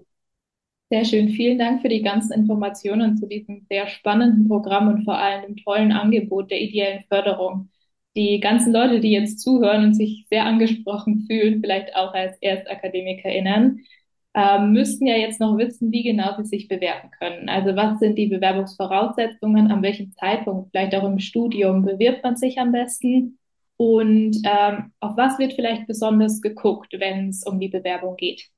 Sehr 0.89 1.05
schön. 1.05 1.29
Vielen 1.29 1.57
Dank 1.57 1.81
für 1.81 1.89
die 1.89 2.03
ganzen 2.03 2.33
Informationen 2.33 3.17
zu 3.17 3.27
diesem 3.27 3.65
sehr 3.67 3.87
spannenden 3.87 4.47
Programm 4.47 4.89
und 4.89 5.03
vor 5.03 5.17
allem 5.17 5.41
dem 5.41 5.55
tollen 5.57 5.91
Angebot 5.91 6.51
der 6.51 6.61
ideellen 6.61 7.03
Förderung. 7.09 7.69
Die 8.15 8.39
ganzen 8.39 8.71
Leute, 8.71 8.99
die 8.99 9.11
jetzt 9.11 9.39
zuhören 9.39 9.85
und 9.85 9.93
sich 9.95 10.27
sehr 10.29 10.45
angesprochen 10.45 11.25
fühlen, 11.27 11.61
vielleicht 11.61 11.95
auch 11.95 12.13
als 12.13 12.37
ErstakademikerInnen, 12.41 13.79
ähm, 14.33 14.73
müssten 14.73 15.05
ja 15.05 15.15
jetzt 15.15 15.39
noch 15.39 15.57
wissen, 15.57 15.91
wie 15.91 16.03
genau 16.03 16.35
sie 16.37 16.45
sich 16.45 16.67
bewerben 16.67 17.11
können. 17.19 17.49
Also 17.49 17.75
was 17.75 17.99
sind 17.99 18.17
die 18.17 18.27
Bewerbungsvoraussetzungen, 18.27 19.71
an 19.71 19.83
welchem 19.83 20.11
Zeitpunkt, 20.13 20.71
vielleicht 20.71 20.95
auch 20.95 21.03
im 21.03 21.19
Studium, 21.19 21.83
bewirbt 21.83 22.23
man 22.23 22.35
sich 22.35 22.57
am 22.59 22.71
besten 22.71 23.37
und 23.77 24.37
ähm, 24.43 24.91
auf 24.99 25.17
was 25.17 25.39
wird 25.39 25.53
vielleicht 25.53 25.87
besonders 25.87 26.41
geguckt, 26.41 26.93
wenn 26.97 27.29
es 27.29 27.43
um 27.43 27.59
die 27.59 27.69
Bewerbung 27.69 28.15
geht? 28.15 28.49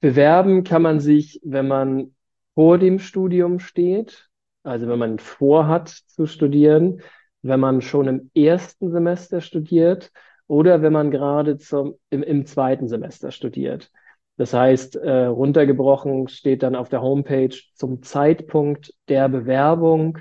Bewerben 0.00 0.62
kann 0.62 0.82
man 0.82 1.00
sich, 1.00 1.40
wenn 1.42 1.68
man 1.68 2.14
vor 2.54 2.78
dem 2.78 2.98
Studium 2.98 3.58
steht, 3.58 4.28
also 4.62 4.88
wenn 4.88 4.98
man 4.98 5.18
vorhat 5.18 5.88
zu 5.88 6.26
studieren, 6.26 7.00
wenn 7.42 7.60
man 7.60 7.80
schon 7.80 8.08
im 8.08 8.30
ersten 8.34 8.90
Semester 8.90 9.40
studiert 9.40 10.10
oder 10.46 10.82
wenn 10.82 10.92
man 10.92 11.10
gerade 11.10 11.56
zum, 11.58 11.94
im, 12.10 12.22
im 12.22 12.46
zweiten 12.46 12.88
Semester 12.88 13.30
studiert. 13.30 13.90
Das 14.38 14.54
heißt, 14.54 14.96
äh, 14.96 15.24
runtergebrochen 15.26 16.28
steht 16.28 16.62
dann 16.62 16.76
auf 16.76 16.88
der 16.88 17.02
Homepage 17.02 17.54
zum 17.74 18.02
Zeitpunkt 18.02 18.94
der 19.08 19.28
Bewerbung 19.28 20.18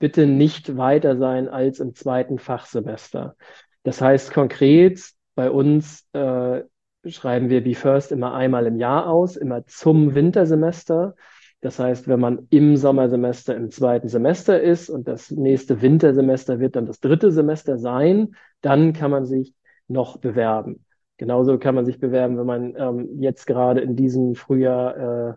bitte 0.00 0.26
nicht 0.26 0.76
weiter 0.76 1.16
sein 1.16 1.48
als 1.48 1.78
im 1.78 1.94
zweiten 1.94 2.40
Fachsemester. 2.40 3.36
Das 3.84 4.00
heißt 4.00 4.32
konkret, 4.32 5.00
bei 5.36 5.48
uns 5.48 6.04
äh, 6.12 6.62
schreiben 7.06 7.48
wir 7.50 7.62
Be 7.62 7.76
First 7.76 8.10
immer 8.10 8.34
einmal 8.34 8.66
im 8.66 8.76
Jahr 8.76 9.08
aus, 9.08 9.36
immer 9.36 9.64
zum 9.66 10.16
Wintersemester. 10.16 11.14
Das 11.60 11.78
heißt, 11.78 12.08
wenn 12.08 12.18
man 12.18 12.48
im 12.50 12.76
Sommersemester 12.76 13.54
im 13.54 13.70
zweiten 13.70 14.08
Semester 14.08 14.60
ist 14.60 14.90
und 14.90 15.06
das 15.06 15.30
nächste 15.30 15.80
Wintersemester 15.80 16.58
wird 16.58 16.74
dann 16.74 16.86
das 16.86 16.98
dritte 16.98 17.30
Semester 17.30 17.78
sein, 17.78 18.34
dann 18.60 18.92
kann 18.92 19.12
man 19.12 19.24
sich 19.24 19.54
noch 19.86 20.16
bewerben. 20.16 20.84
Genauso 21.18 21.58
kann 21.58 21.74
man 21.74 21.84
sich 21.84 22.00
bewerben, 22.00 22.38
wenn 22.38 22.46
man 22.46 22.74
ähm, 22.76 23.20
jetzt 23.20 23.46
gerade 23.46 23.80
in 23.80 23.96
diesem 23.96 24.34
Frühjahr 24.34 24.96
äh, 24.96 25.34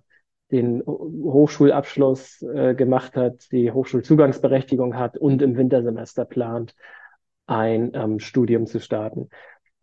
den 0.51 0.83
Hochschulabschluss 0.85 2.41
äh, 2.43 2.75
gemacht 2.75 3.15
hat, 3.15 3.51
die 3.51 3.71
Hochschulzugangsberechtigung 3.71 4.95
hat 4.95 5.17
und 5.17 5.41
im 5.41 5.57
Wintersemester 5.57 6.25
plant, 6.25 6.75
ein 7.47 7.91
ähm, 7.93 8.19
Studium 8.19 8.65
zu 8.65 8.79
starten. 8.79 9.29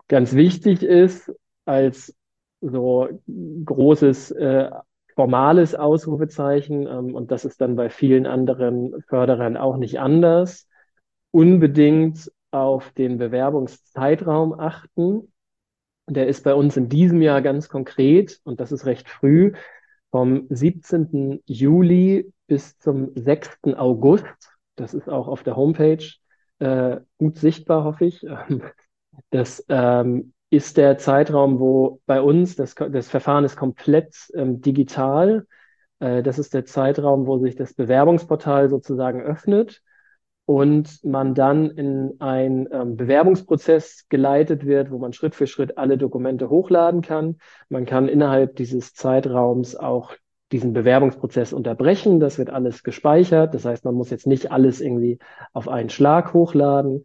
Ganz 0.08 0.34
wichtig 0.34 0.82
ist 0.82 1.32
als 1.64 2.14
so 2.60 3.08
großes 3.64 4.30
äh, 4.32 4.70
formales 5.14 5.74
Ausrufezeichen 5.74 6.86
ähm, 6.86 7.14
und 7.14 7.30
das 7.30 7.44
ist 7.44 7.60
dann 7.60 7.76
bei 7.76 7.90
vielen 7.90 8.26
anderen 8.26 9.02
Förderern 9.08 9.56
auch 9.56 9.76
nicht 9.76 10.00
anders. 10.00 10.68
Unbedingt 11.30 12.30
auf 12.50 12.92
den 12.92 13.18
Bewerbungszeitraum 13.18 14.58
achten. 14.58 15.31
Der 16.08 16.26
ist 16.26 16.44
bei 16.44 16.54
uns 16.54 16.76
in 16.76 16.88
diesem 16.88 17.22
Jahr 17.22 17.42
ganz 17.42 17.68
konkret 17.68 18.40
und 18.44 18.60
das 18.60 18.72
ist 18.72 18.86
recht 18.86 19.08
früh, 19.08 19.52
vom 20.10 20.46
17. 20.50 21.42
Juli 21.46 22.32
bis 22.46 22.78
zum 22.78 23.12
6. 23.14 23.74
August. 23.76 24.26
Das 24.76 24.94
ist 24.94 25.08
auch 25.08 25.28
auf 25.28 25.42
der 25.42 25.56
Homepage 25.56 26.04
äh, 26.58 27.00
gut 27.18 27.38
sichtbar, 27.38 27.84
hoffe 27.84 28.04
ich. 28.04 28.24
Das 29.30 29.64
ähm, 29.68 30.32
ist 30.48 30.76
der 30.78 30.96
Zeitraum, 30.98 31.60
wo 31.60 32.00
bei 32.06 32.20
uns 32.22 32.56
das, 32.56 32.74
das 32.74 33.08
Verfahren 33.08 33.44
ist 33.44 33.56
komplett 33.56 34.14
ähm, 34.34 34.62
digital. 34.62 35.46
Äh, 35.98 36.22
das 36.22 36.38
ist 36.38 36.54
der 36.54 36.64
Zeitraum, 36.64 37.26
wo 37.26 37.38
sich 37.38 37.54
das 37.54 37.74
Bewerbungsportal 37.74 38.70
sozusagen 38.70 39.22
öffnet 39.22 39.82
und 40.44 41.04
man 41.04 41.34
dann 41.34 41.70
in 41.70 42.14
einen 42.20 42.68
ähm, 42.72 42.96
Bewerbungsprozess 42.96 44.06
geleitet 44.08 44.66
wird, 44.66 44.90
wo 44.90 44.98
man 44.98 45.12
Schritt 45.12 45.34
für 45.34 45.46
Schritt 45.46 45.78
alle 45.78 45.98
Dokumente 45.98 46.50
hochladen 46.50 47.00
kann. 47.00 47.36
Man 47.68 47.86
kann 47.86 48.08
innerhalb 48.08 48.56
dieses 48.56 48.94
Zeitraums 48.94 49.76
auch 49.76 50.12
diesen 50.50 50.72
Bewerbungsprozess 50.72 51.52
unterbrechen. 51.52 52.20
Das 52.20 52.38
wird 52.38 52.50
alles 52.50 52.82
gespeichert. 52.82 53.54
Das 53.54 53.64
heißt, 53.64 53.84
man 53.84 53.94
muss 53.94 54.10
jetzt 54.10 54.26
nicht 54.26 54.52
alles 54.52 54.80
irgendwie 54.80 55.18
auf 55.52 55.68
einen 55.68 55.90
Schlag 55.90 56.34
hochladen. 56.34 57.04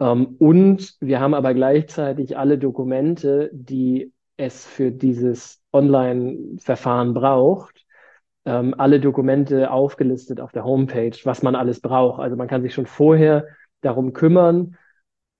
Ähm, 0.00 0.36
und 0.38 0.96
wir 1.00 1.20
haben 1.20 1.34
aber 1.34 1.54
gleichzeitig 1.54 2.36
alle 2.36 2.58
Dokumente, 2.58 3.50
die 3.52 4.12
es 4.36 4.64
für 4.64 4.90
dieses 4.90 5.60
Online-Verfahren 5.72 7.12
braucht, 7.12 7.77
ähm, 8.48 8.74
alle 8.78 8.98
Dokumente 8.98 9.70
aufgelistet 9.70 10.40
auf 10.40 10.52
der 10.52 10.64
Homepage, 10.64 11.16
was 11.24 11.42
man 11.42 11.54
alles 11.54 11.80
braucht. 11.80 12.20
Also 12.20 12.36
man 12.36 12.48
kann 12.48 12.62
sich 12.62 12.72
schon 12.72 12.86
vorher 12.86 13.46
darum 13.82 14.14
kümmern, 14.14 14.76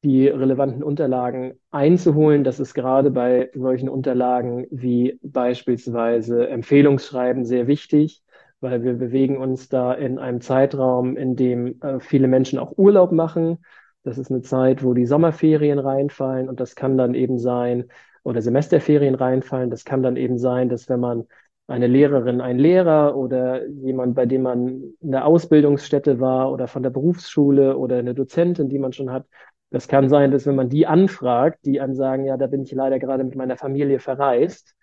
die 0.05 0.29
relevanten 0.29 0.83
Unterlagen 0.83 1.55
einzuholen. 1.71 2.45
Das 2.45 2.61
ist 2.61 2.75
gerade 2.75 3.11
bei 3.11 3.51
solchen 3.55 3.89
Unterlagen 3.89 4.67
wie 4.71 5.19
beispielsweise 5.23 6.49
Empfehlungsschreiben 6.49 7.45
sehr 7.45 7.67
wichtig, 7.67 8.23
weil 8.61 8.85
wir 8.85 8.93
bewegen 8.93 9.39
uns 9.39 9.69
da 9.69 9.95
in 9.95 10.19
einem 10.19 10.41
Zeitraum, 10.41 11.17
in 11.17 11.35
dem 11.35 11.81
äh, 11.81 12.01
viele 12.01 12.29
Menschen 12.29 12.59
auch 12.59 12.77
Urlaub 12.77 13.13
machen 13.13 13.59
das 14.05 14.17
ist 14.17 14.31
eine 14.31 14.43
Zeit, 14.43 14.83
wo 14.83 14.95
die 14.95 15.07
Sommerferien 15.07 15.79
reinfallen 15.79 16.49
und 16.49 16.61
das 16.61 16.75
kann 16.75 16.97
dann 16.97 17.15
eben 17.15 17.39
sein, 17.39 17.91
oder 18.23 18.43
Semesterferien 18.43 19.15
reinfallen. 19.15 19.71
Das 19.71 19.85
kann 19.85 20.03
dann 20.03 20.17
eben 20.17 20.39
sein, 20.39 20.69
dass 20.69 20.89
wenn 20.89 21.01
man 21.01 21.27
eine 21.69 21.87
Lehrerin, 21.87 22.41
ein 22.41 22.59
Lehrer 22.59 23.17
oder 23.17 23.67
jemand, 23.67 24.15
bei 24.15 24.27
dem 24.27 24.43
man 24.43 24.83
in 25.01 25.13
der 25.13 25.27
Ausbildungsstätte 25.27 26.19
war 26.19 26.51
oder 26.51 26.67
von 26.67 26.83
der 26.83 26.91
Berufsschule 26.91 27.77
oder 27.77 27.99
eine 27.99 28.15
Dozentin, 28.15 28.69
die 28.69 28.79
man 28.79 28.93
schon 28.93 29.11
hat, 29.11 29.27
das 29.71 29.87
kann 29.87 30.09
sein, 30.09 30.31
dass 30.31 30.47
wenn 30.47 30.57
man 30.57 30.71
die 30.71 30.87
anfragt, 30.87 31.61
die 31.65 31.81
einem 31.81 31.95
sagen, 31.95 32.25
ja, 32.25 32.37
da 32.39 32.47
bin 32.47 32.63
ich 32.63 32.73
leider 32.73 32.99
gerade 32.99 33.23
mit 33.23 33.37
meiner 33.37 33.57
Familie 33.57 34.01
verreist. 34.01 34.75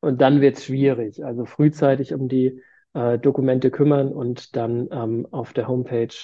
Und 0.00 0.20
dann 0.20 0.40
wird 0.40 0.56
es 0.56 0.64
schwierig. 0.64 1.24
Also 1.24 1.44
frühzeitig 1.44 2.14
um 2.14 2.28
die 2.28 2.62
äh, 2.94 3.18
Dokumente 3.18 3.70
kümmern 3.70 4.12
und 4.12 4.56
dann 4.56 4.88
ähm, 4.92 5.26
auf 5.30 5.52
der 5.52 5.68
Homepage 5.68 6.14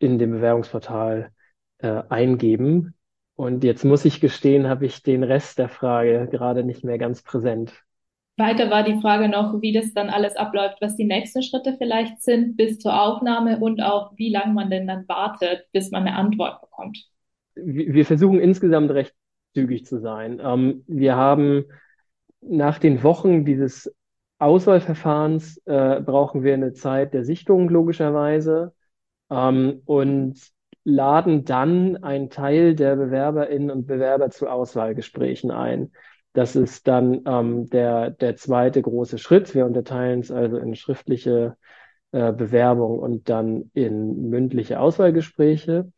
in 0.00 0.18
dem 0.18 0.32
Bewerbungsportal 0.32 1.30
äh, 1.78 2.02
eingeben. 2.08 2.94
Und 3.36 3.64
jetzt 3.64 3.84
muss 3.84 4.04
ich 4.04 4.20
gestehen, 4.20 4.68
habe 4.68 4.86
ich 4.86 5.02
den 5.02 5.22
Rest 5.22 5.58
der 5.58 5.68
Frage 5.68 6.28
gerade 6.30 6.64
nicht 6.64 6.84
mehr 6.84 6.98
ganz 6.98 7.22
präsent. 7.22 7.72
Weiter 8.40 8.70
war 8.70 8.82
die 8.82 9.00
Frage 9.00 9.28
noch, 9.28 9.62
wie 9.62 9.72
das 9.72 9.94
dann 9.94 10.10
alles 10.10 10.34
abläuft, 10.34 10.78
was 10.80 10.96
die 10.96 11.04
nächsten 11.04 11.42
Schritte 11.42 11.76
vielleicht 11.78 12.20
sind 12.22 12.56
bis 12.56 12.80
zur 12.80 13.00
Aufnahme 13.00 13.60
und 13.60 13.80
auch 13.80 14.10
wie 14.16 14.32
lange 14.32 14.52
man 14.52 14.70
denn 14.70 14.88
dann 14.88 15.06
wartet, 15.06 15.66
bis 15.72 15.92
man 15.92 16.06
eine 16.06 16.16
Antwort 16.16 16.60
bekommt. 16.60 16.98
Wir 17.54 18.04
versuchen 18.04 18.40
insgesamt 18.40 18.90
recht 18.90 19.14
zügig 19.54 19.86
zu 19.86 20.00
sein. 20.00 20.40
Ähm, 20.42 20.84
wir 20.88 21.14
haben 21.14 21.66
nach 22.40 22.78
den 22.78 23.02
Wochen 23.04 23.44
dieses 23.44 23.94
Auswahlverfahrens 24.38 25.58
äh, 25.66 26.00
brauchen 26.00 26.42
wir 26.42 26.54
eine 26.54 26.72
Zeit 26.72 27.14
der 27.14 27.24
Sichtung 27.24 27.68
logischerweise. 27.68 28.74
Ähm, 29.30 29.82
und 29.84 30.40
laden 30.84 31.44
dann 31.44 32.02
einen 32.02 32.30
Teil 32.30 32.74
der 32.74 32.96
Bewerberinnen 32.96 33.70
und 33.70 33.86
Bewerber 33.86 34.30
zu 34.30 34.48
Auswahlgesprächen 34.48 35.50
ein. 35.50 35.92
Das 36.32 36.54
ist 36.54 36.86
dann 36.86 37.22
ähm, 37.26 37.68
der, 37.70 38.10
der 38.10 38.36
zweite 38.36 38.82
große 38.82 39.18
Schritt. 39.18 39.54
Wir 39.54 39.66
unterteilen 39.66 40.20
es 40.20 40.30
also 40.30 40.58
in 40.58 40.76
schriftliche 40.76 41.56
äh, 42.12 42.32
Bewerbung 42.32 42.98
und 42.98 43.28
dann 43.28 43.70
in 43.74 44.28
mündliche 44.30 44.80
Auswahlgespräche. 44.80 45.90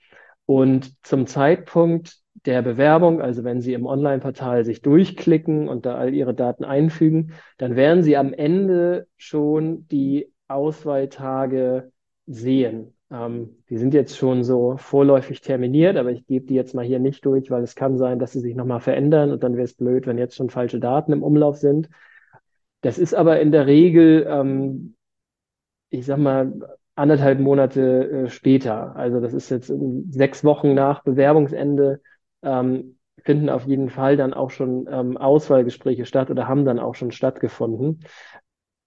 Und 0.47 0.92
zum 1.05 1.27
Zeitpunkt 1.27 2.16
der 2.47 2.62
Bewerbung, 2.62 3.21
also 3.21 3.45
wenn 3.45 3.61
Sie 3.61 3.75
im 3.75 3.87
Online-Portal 3.87 4.64
sich 4.64 4.83
durchklicken 4.83 5.68
und 5.68 5.87
da 5.87 5.95
all 5.95 6.14
Ihre 6.14 6.35
Daten 6.35 6.64
einfügen, 6.64 7.33
dann 7.59 7.77
werden 7.77 8.03
Sie 8.03 8.16
am 8.16 8.33
Ende 8.33 9.07
schon 9.16 9.87
die 9.88 10.33
Auswahltage 10.49 11.92
sehen. 12.27 12.95
Ähm, 13.12 13.62
die 13.68 13.77
sind 13.77 13.92
jetzt 13.92 14.16
schon 14.16 14.42
so 14.42 14.77
vorläufig 14.79 15.42
terminiert, 15.42 15.96
aber 15.96 16.11
ich 16.11 16.27
gebe 16.27 16.46
die 16.46 16.55
jetzt 16.55 16.75
mal 16.75 16.85
hier 16.85 16.98
nicht 16.98 17.25
durch, 17.27 17.51
weil 17.51 17.62
es 17.62 17.75
kann 17.75 17.98
sein, 17.98 18.18
dass 18.18 18.33
sie 18.33 18.40
sich 18.40 18.55
nochmal 18.55 18.81
verändern 18.81 19.31
und 19.31 19.42
dann 19.42 19.55
wäre 19.55 19.64
es 19.64 19.75
blöd, 19.75 20.07
wenn 20.07 20.18
jetzt 20.18 20.37
schon 20.37 20.48
falsche 20.51 20.81
Daten 20.81 21.12
im 21.12 21.22
Umlauf 21.22 21.59
sind. 21.59 21.90
Das 22.81 22.98
ist 22.98 23.14
aber 23.14 23.40
in 23.40 23.53
der 23.53 23.66
Regel, 23.66 24.27
ähm, 24.29 24.96
ich 25.90 26.07
sag 26.07 26.18
mal, 26.18 26.53
anderthalb 26.94 27.38
Monate 27.38 28.11
äh, 28.11 28.29
später. 28.31 28.96
Also 28.96 29.20
das 29.20 29.35
ist 29.35 29.51
jetzt 29.51 29.72
sechs 30.11 30.42
Wochen 30.42 30.75
nach 30.75 31.03
Bewerbungsende, 31.03 32.01
ähm, 32.42 32.98
finden 33.18 33.51
auf 33.51 33.66
jeden 33.66 33.90
Fall 33.90 34.16
dann 34.16 34.35
auch 34.35 34.51
schon 34.51 34.88
ähm, 34.90 35.16
Auswahlgespräche 35.16 36.07
statt 36.07 36.31
oder 36.31 36.48
haben 36.48 36.64
dann 36.64 36.79
auch 36.79 36.94
schon 36.94 37.12
stattgefunden. 37.12 38.01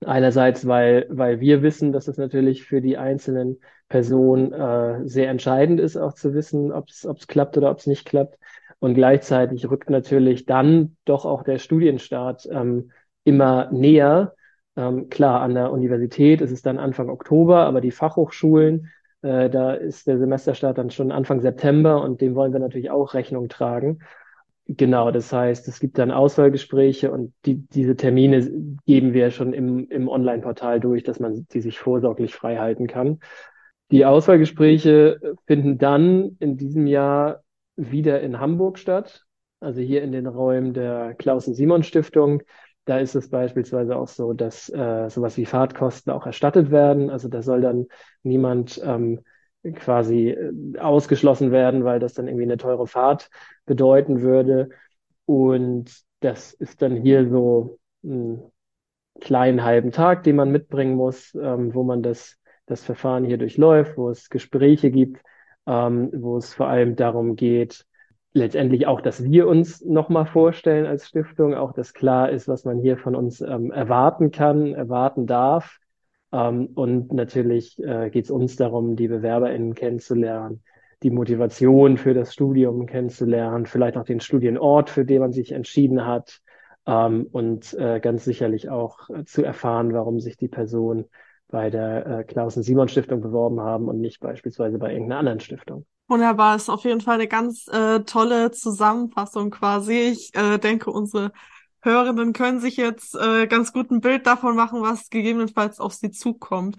Einerseits, 0.05 0.67
weil, 0.67 1.07
weil 1.09 1.39
wir 1.39 1.61
wissen, 1.61 1.91
dass 1.91 2.07
es 2.07 2.17
natürlich 2.17 2.63
für 2.63 2.81
die 2.81 2.97
einzelnen 2.97 3.59
Personen 3.89 4.53
äh, 4.53 5.07
sehr 5.07 5.29
entscheidend 5.29 5.79
ist, 5.79 5.97
auch 5.97 6.13
zu 6.13 6.33
wissen, 6.33 6.71
ob 6.71 6.89
es 6.89 7.27
klappt 7.27 7.57
oder 7.57 7.71
ob 7.71 7.79
es 7.79 7.87
nicht 7.87 8.05
klappt. 8.05 8.37
Und 8.79 8.93
gleichzeitig 8.93 9.69
rückt 9.69 9.89
natürlich 9.89 10.45
dann 10.45 10.97
doch 11.05 11.25
auch 11.25 11.43
der 11.43 11.57
Studienstart 11.57 12.47
ähm, 12.51 12.91
immer 13.23 13.71
näher. 13.71 14.33
Ähm, 14.75 15.09
klar, 15.09 15.41
an 15.41 15.55
der 15.55 15.71
Universität 15.71 16.41
ist 16.41 16.51
es 16.51 16.61
dann 16.61 16.77
Anfang 16.77 17.09
Oktober, 17.09 17.65
aber 17.65 17.81
die 17.81 17.91
Fachhochschulen, 17.91 18.91
äh, 19.21 19.49
da 19.49 19.73
ist 19.73 20.07
der 20.07 20.19
Semesterstart 20.19 20.77
dann 20.77 20.91
schon 20.91 21.11
Anfang 21.11 21.41
September 21.41 22.01
und 22.03 22.21
dem 22.21 22.35
wollen 22.35 22.53
wir 22.53 22.59
natürlich 22.59 22.91
auch 22.91 23.13
Rechnung 23.13 23.49
tragen. 23.49 23.99
Genau, 24.67 25.12
das 25.12 25.32
heißt, 25.32 25.67
es 25.67 25.80
gibt 25.80 25.99
dann 25.99 26.10
Auswahlgespräche 26.10 27.12
und 27.12 27.34
die, 27.45 27.67
diese 27.67 27.95
Termine 27.95 28.49
geben 28.88 29.13
wir 29.13 29.30
schon 29.30 29.54
im, 29.54 29.88
im 29.89 30.08
Online-Portal 30.08 30.80
durch, 30.80 31.04
dass 31.04 31.19
man 31.19 31.45
die 31.51 31.62
sich 31.62 31.78
vorsorglich 31.78 32.34
frei 32.34 32.58
halten 32.58 32.88
kann. 32.88 33.19
Die 33.91 34.06
Auswahlgespräche 34.06 35.19
finden 35.45 35.78
dann 35.78 36.38
in 36.39 36.58
diesem 36.58 36.88
Jahr 36.88 37.43
wieder 37.75 38.21
in 38.21 38.39
Hamburg 38.39 38.80
statt, 38.80 39.25
also 39.60 39.82
hier 39.82 40.01
in 40.01 40.12
den 40.12 40.25
Räumen 40.25 40.73
der 40.73 41.13
Klausen-Simon-Stiftung. 41.13 42.41
Da 42.86 42.97
ist 42.97 43.13
es 43.13 43.30
beispielsweise 43.30 43.95
auch 43.95 44.08
so, 44.08 44.34
dass 44.34 44.69
äh, 44.69 45.10
sowas 45.10 45.38
wie 45.38 45.45
Fahrtkosten 45.45 46.12
auch 46.12 46.25
erstattet 46.25 46.71
werden. 46.71 47.12
Also 47.12 47.28
da 47.28 47.43
soll 47.43 47.62
dann 47.62 47.86
niemand 48.23 48.82
ähm, 48.84 49.21
quasi 49.73 50.30
äh, 50.30 50.78
ausgeschlossen 50.80 51.51
werden, 51.51 51.84
weil 51.84 51.99
das 51.99 52.13
dann 52.13 52.28
irgendwie 52.28 52.43
eine 52.43 52.58
teure 52.58 52.88
Fahrt 52.88 53.30
bedeuten 53.65 54.21
würde. 54.21 54.69
Und 55.25 55.91
das 56.19 56.54
ist 56.54 56.82
dann 56.82 56.95
hier 56.95 57.30
so 57.30 57.80
ein 58.04 58.41
kleinen 59.21 59.63
halben 59.63 59.91
Tag, 59.91 60.23
den 60.23 60.36
man 60.36 60.51
mitbringen 60.51 60.95
muss, 60.95 61.34
ähm, 61.36 61.73
wo 61.73 61.84
man 61.84 62.04
das, 62.04 62.38
das 62.65 62.84
Verfahren 62.84 63.25
hier 63.25 63.38
durchläuft, 63.38 63.97
wo 63.97 64.10
es 64.10 64.30
Gespräche 64.30 64.91
gibt, 64.91 65.21
ähm, 65.65 66.12
wo 66.13 66.38
es 66.38 66.54
vor 66.54 66.67
allem 66.67 66.95
darum 66.95 67.36
geht, 67.36 67.86
letztendlich 68.34 68.86
auch, 68.86 68.99
dass 69.01 69.23
wir 69.23 69.47
uns 69.47 69.84
nochmal 69.84 70.25
vorstellen 70.25 70.86
als 70.86 71.08
Stiftung, 71.08 71.56
auch 71.56 71.71
dass 71.71 71.93
klar 71.93 72.30
ist, 72.30 72.47
was 72.47 72.65
man 72.65 72.80
hier 72.80 72.97
von 72.97 73.15
uns 73.15 73.39
ähm, 73.39 73.71
erwarten 73.71 74.32
kann, 74.32 74.73
erwarten 74.73 75.25
darf. 75.25 75.80
Ähm, 76.31 76.69
und 76.75 77.13
natürlich 77.13 77.77
äh, 77.79 78.09
geht 78.09 78.25
es 78.25 78.31
uns 78.31 78.55
darum, 78.55 78.95
die 78.95 79.07
BewerberInnen 79.07 79.75
kennenzulernen, 79.75 80.63
die 81.03 81.11
Motivation 81.11 81.97
für 81.97 82.13
das 82.13 82.33
Studium 82.33 82.85
kennenzulernen, 82.85 83.65
vielleicht 83.65 83.97
auch 83.97 84.05
den 84.05 84.19
Studienort, 84.19 84.89
für 84.89 85.05
den 85.05 85.21
man 85.21 85.31
sich 85.31 85.51
entschieden 85.51 86.05
hat 86.05 86.41
ähm, 86.85 87.27
und 87.31 87.73
äh, 87.73 87.99
ganz 87.99 88.25
sicherlich 88.25 88.69
auch 88.69 89.09
äh, 89.09 89.25
zu 89.25 89.43
erfahren, 89.43 89.93
warum 89.93 90.19
sich 90.19 90.38
die 90.38 90.47
Person 90.47 91.05
bei 91.47 91.69
der 91.69 92.05
äh, 92.05 92.23
Klausen-Simon-Stiftung 92.23 93.21
beworben 93.21 93.61
haben 93.61 93.88
und 93.88 93.99
nicht 94.01 94.19
beispielsweise 94.19 94.77
bei 94.79 94.91
irgendeiner 94.91 95.19
anderen 95.19 95.39
Stiftung. 95.39 95.85
Wunderbar, 96.07 96.55
ist 96.55 96.69
auf 96.69 96.83
jeden 96.83 97.01
Fall 97.01 97.15
eine 97.15 97.27
ganz 97.27 97.67
äh, 97.67 98.01
tolle 98.01 98.51
Zusammenfassung 98.51 99.49
quasi. 99.49 100.11
Ich 100.11 100.35
äh, 100.35 100.59
denke, 100.59 100.91
unsere 100.91 101.31
Hörenden 101.85 102.33
können 102.33 102.59
sich 102.59 102.77
jetzt 102.77 103.15
äh, 103.15 103.47
ganz 103.47 103.71
gut 103.73 103.91
ein 103.91 104.01
Bild 104.01 104.27
davon 104.27 104.55
machen, 104.55 104.81
was 104.81 105.09
gegebenenfalls 105.09 105.79
auf 105.79 105.93
sie 105.93 106.11
zukommt. 106.11 106.77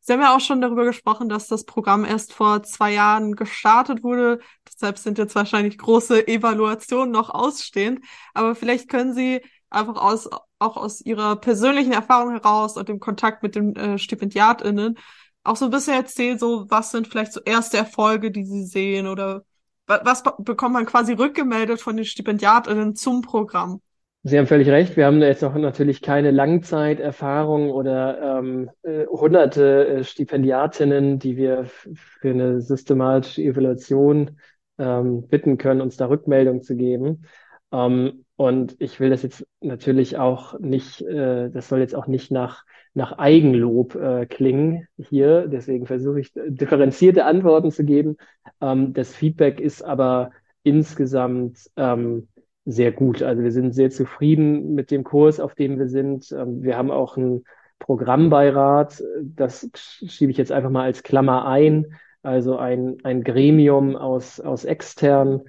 Sie 0.00 0.12
haben 0.12 0.20
ja 0.20 0.34
auch 0.34 0.40
schon 0.40 0.60
darüber 0.60 0.84
gesprochen, 0.84 1.28
dass 1.28 1.48
das 1.48 1.64
Programm 1.64 2.04
erst 2.04 2.32
vor 2.32 2.62
zwei 2.62 2.92
Jahren 2.92 3.36
gestartet 3.36 4.02
wurde. 4.02 4.40
Deshalb 4.66 4.98
sind 4.98 5.18
jetzt 5.18 5.34
wahrscheinlich 5.34 5.78
große 5.78 6.26
Evaluationen 6.26 7.10
noch 7.10 7.30
ausstehend. 7.30 8.04
Aber 8.34 8.54
vielleicht 8.54 8.88
können 8.88 9.14
Sie 9.14 9.42
einfach 9.70 9.96
aus, 9.96 10.28
auch 10.58 10.76
aus 10.76 11.00
Ihrer 11.00 11.36
persönlichen 11.36 11.92
Erfahrung 11.92 12.32
heraus 12.32 12.76
und 12.76 12.88
dem 12.88 13.00
Kontakt 13.00 13.42
mit 13.42 13.54
den 13.54 13.76
äh, 13.76 13.98
StipendiatInnen 13.98 14.98
auch 15.44 15.56
so 15.56 15.66
ein 15.66 15.70
bisschen 15.70 15.94
erzählen, 15.94 16.38
so 16.38 16.66
was 16.70 16.90
sind 16.90 17.08
vielleicht 17.08 17.32
so 17.32 17.40
erste 17.40 17.76
Erfolge, 17.76 18.30
die 18.30 18.44
Sie 18.44 18.64
sehen 18.64 19.06
oder 19.06 19.44
was 19.86 20.22
bekommt 20.38 20.74
man 20.74 20.86
quasi 20.86 21.12
rückgemeldet 21.12 21.80
von 21.80 21.96
den 21.96 22.04
StipendiatInnen 22.04 22.94
zum 22.94 23.22
Programm? 23.22 23.82
Sie 24.24 24.38
haben 24.38 24.46
völlig 24.46 24.68
recht. 24.68 24.96
Wir 24.96 25.06
haben 25.06 25.20
jetzt 25.20 25.42
noch 25.42 25.56
natürlich 25.56 26.00
keine 26.00 26.30
Langzeiterfahrung 26.30 27.70
oder 27.72 28.38
ähm, 28.38 28.70
äh, 28.82 29.04
hunderte 29.06 29.88
äh, 29.88 30.04
Stipendiatinnen, 30.04 31.18
die 31.18 31.36
wir 31.36 31.64
für 31.64 32.30
eine 32.30 32.60
systematische 32.60 33.42
Evaluation 33.42 34.38
ähm, 34.78 35.26
bitten 35.26 35.58
können, 35.58 35.80
uns 35.80 35.96
da 35.96 36.06
Rückmeldung 36.06 36.62
zu 36.62 36.76
geben. 36.76 37.24
Ähm, 37.72 38.24
und 38.36 38.76
ich 38.78 39.00
will 39.00 39.10
das 39.10 39.24
jetzt 39.24 39.44
natürlich 39.60 40.16
auch 40.18 40.56
nicht, 40.60 41.02
äh, 41.02 41.50
das 41.50 41.68
soll 41.68 41.80
jetzt 41.80 41.96
auch 41.96 42.06
nicht 42.06 42.30
nach, 42.30 42.64
nach 42.94 43.18
Eigenlob 43.18 43.96
äh, 43.96 44.26
klingen 44.26 44.86
hier. 44.98 45.48
Deswegen 45.48 45.86
versuche 45.86 46.20
ich 46.20 46.32
differenzierte 46.34 47.24
Antworten 47.24 47.72
zu 47.72 47.84
geben. 47.84 48.16
Ähm, 48.60 48.92
das 48.92 49.16
Feedback 49.16 49.58
ist 49.58 49.82
aber 49.82 50.30
insgesamt 50.62 51.68
ähm, 51.76 52.28
sehr 52.64 52.92
gut. 52.92 53.22
Also 53.22 53.42
wir 53.42 53.52
sind 53.52 53.74
sehr 53.74 53.90
zufrieden 53.90 54.74
mit 54.74 54.90
dem 54.90 55.04
Kurs, 55.04 55.40
auf 55.40 55.54
dem 55.54 55.78
wir 55.78 55.88
sind. 55.88 56.30
Ähm, 56.32 56.62
wir 56.62 56.76
haben 56.76 56.90
auch 56.90 57.16
einen 57.16 57.44
Programmbeirat, 57.78 59.02
das 59.20 59.68
schiebe 59.74 60.30
ich 60.30 60.38
jetzt 60.38 60.52
einfach 60.52 60.70
mal 60.70 60.84
als 60.84 61.02
Klammer 61.02 61.46
ein, 61.46 61.86
also 62.22 62.56
ein, 62.56 62.98
ein 63.02 63.24
Gremium 63.24 63.96
aus, 63.96 64.38
aus 64.38 64.64
externen 64.64 65.42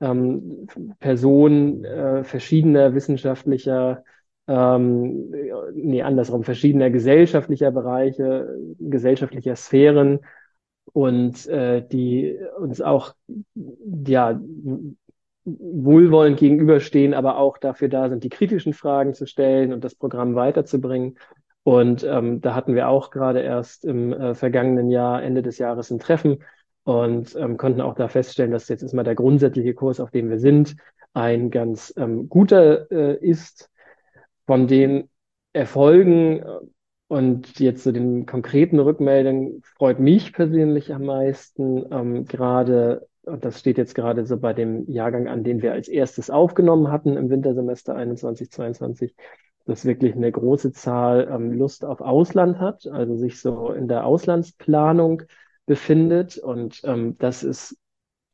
ähm, 0.00 0.66
Personen 1.00 1.84
äh, 1.84 2.24
verschiedener 2.24 2.94
wissenschaftlicher, 2.94 4.04
ähm, 4.46 5.30
nee, 5.74 6.02
andersrum, 6.02 6.44
verschiedener 6.44 6.90
gesellschaftlicher 6.90 7.70
Bereiche, 7.70 8.54
gesellschaftlicher 8.78 9.56
Sphären 9.56 10.20
und 10.92 11.46
äh, 11.46 11.86
die 11.86 12.38
uns 12.58 12.82
auch 12.82 13.14
ja 14.04 14.38
wohlwollend 15.58 16.38
gegenüberstehen, 16.38 17.14
aber 17.14 17.38
auch 17.38 17.58
dafür 17.58 17.88
da 17.88 18.08
sind, 18.08 18.24
die 18.24 18.28
kritischen 18.28 18.72
Fragen 18.72 19.14
zu 19.14 19.26
stellen 19.26 19.72
und 19.72 19.84
das 19.84 19.94
Programm 19.94 20.34
weiterzubringen. 20.34 21.18
Und 21.62 22.02
ähm, 22.04 22.40
da 22.40 22.54
hatten 22.54 22.74
wir 22.74 22.88
auch 22.88 23.10
gerade 23.10 23.40
erst 23.40 23.84
im 23.84 24.12
äh, 24.12 24.34
vergangenen 24.34 24.90
Jahr, 24.90 25.22
Ende 25.22 25.42
des 25.42 25.58
Jahres, 25.58 25.90
ein 25.90 25.98
Treffen 25.98 26.42
und 26.84 27.36
ähm, 27.36 27.58
konnten 27.58 27.82
auch 27.82 27.94
da 27.94 28.08
feststellen, 28.08 28.52
dass 28.52 28.68
jetzt 28.68 28.82
erstmal 28.82 29.04
der 29.04 29.14
grundsätzliche 29.14 29.74
Kurs, 29.74 30.00
auf 30.00 30.10
dem 30.10 30.30
wir 30.30 30.38
sind, 30.38 30.76
ein 31.12 31.50
ganz 31.50 31.92
ähm, 31.96 32.28
guter 32.28 32.90
äh, 32.90 33.18
ist. 33.18 33.70
Von 34.46 34.66
den 34.66 35.10
Erfolgen 35.52 36.40
äh, 36.42 36.46
und 37.08 37.58
jetzt 37.58 37.82
zu 37.82 37.90
so 37.90 37.92
den 37.92 38.26
konkreten 38.26 38.78
Rückmeldungen 38.78 39.62
freut 39.76 39.98
mich 39.98 40.32
persönlich 40.32 40.94
am 40.94 41.04
meisten 41.04 41.84
ähm, 41.90 42.24
gerade 42.24 43.06
und 43.28 43.44
das 43.44 43.60
steht 43.60 43.78
jetzt 43.78 43.94
gerade 43.94 44.26
so 44.26 44.38
bei 44.38 44.52
dem 44.52 44.90
Jahrgang 44.90 45.28
an, 45.28 45.44
den 45.44 45.62
wir 45.62 45.72
als 45.72 45.88
erstes 45.88 46.30
aufgenommen 46.30 46.90
hatten 46.90 47.16
im 47.16 47.30
Wintersemester 47.30 47.94
21, 47.94 48.50
22, 48.50 49.14
dass 49.66 49.84
wirklich 49.84 50.14
eine 50.14 50.32
große 50.32 50.72
Zahl 50.72 51.28
ähm, 51.30 51.52
Lust 51.52 51.84
auf 51.84 52.00
Ausland 52.00 52.58
hat, 52.58 52.86
also 52.86 53.16
sich 53.16 53.40
so 53.40 53.70
in 53.70 53.86
der 53.88 54.06
Auslandsplanung 54.06 55.22
befindet. 55.66 56.38
Und 56.38 56.80
ähm, 56.84 57.16
das 57.18 57.44
ist 57.44 57.76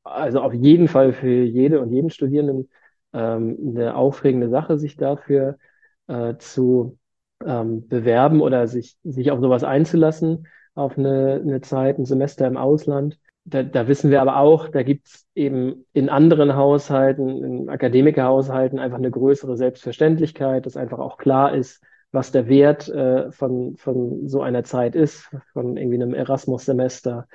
also 0.04 0.40
auf 0.40 0.54
jeden 0.54 0.88
Fall 0.88 1.12
für 1.12 1.42
jede 1.42 1.80
und 1.80 1.90
jeden 1.90 2.11
Studierenden 2.11 2.70
ähm, 3.12 3.59
eine 3.66 3.96
aufregende 3.96 4.48
Sache, 4.48 4.78
sich 4.78 4.96
dafür 4.96 5.59
äh, 6.07 6.37
zu 6.38 6.98
ähm, 7.44 7.88
bewerben 7.88 8.40
oder 8.40 8.66
sich, 8.68 8.96
sich 9.02 9.30
auf 9.30 9.40
sowas 9.40 9.64
einzulassen, 9.64 10.46
auf 10.74 10.98
eine, 10.98 11.40
eine 11.42 11.61
Zeit, 11.61 11.98
ein 11.98 12.04
Semester 12.04 12.46
im 12.46 12.57
Ausland 12.57 13.18
da, 13.44 13.62
da 13.62 13.88
wissen 13.88 14.11
wir 14.11 14.22
aber 14.22 14.38
auch, 14.38 14.68
da 14.68 14.83
gibt's 14.83 15.26
eben 15.35 15.85
in 15.92 16.09
anderen 16.09 16.57
Haushalten, 16.57 17.44
in 17.44 17.68
Akademikerhaushalten 17.68 18.78
einfach 18.78 18.98
eine 18.98 19.11
größere 19.11 19.57
Selbstverständlichkeit, 19.57 20.64
dass 20.64 20.76
einfach 20.76 20.98
auch 20.98 21.18
klar 21.18 21.54
ist, 21.54 21.83
was 22.11 22.33
der 22.33 22.48
Wert 22.48 22.88
äh, 22.88 23.30
von, 23.33 23.76
von 23.76 24.28
so 24.28 24.40
einer 24.40 24.64
Zeit 24.64 24.94
ist, 24.94 25.28
von 25.52 25.76
irgendwie 25.76 25.96
einem 25.96 26.14
Erasmus-Semester 26.14 27.26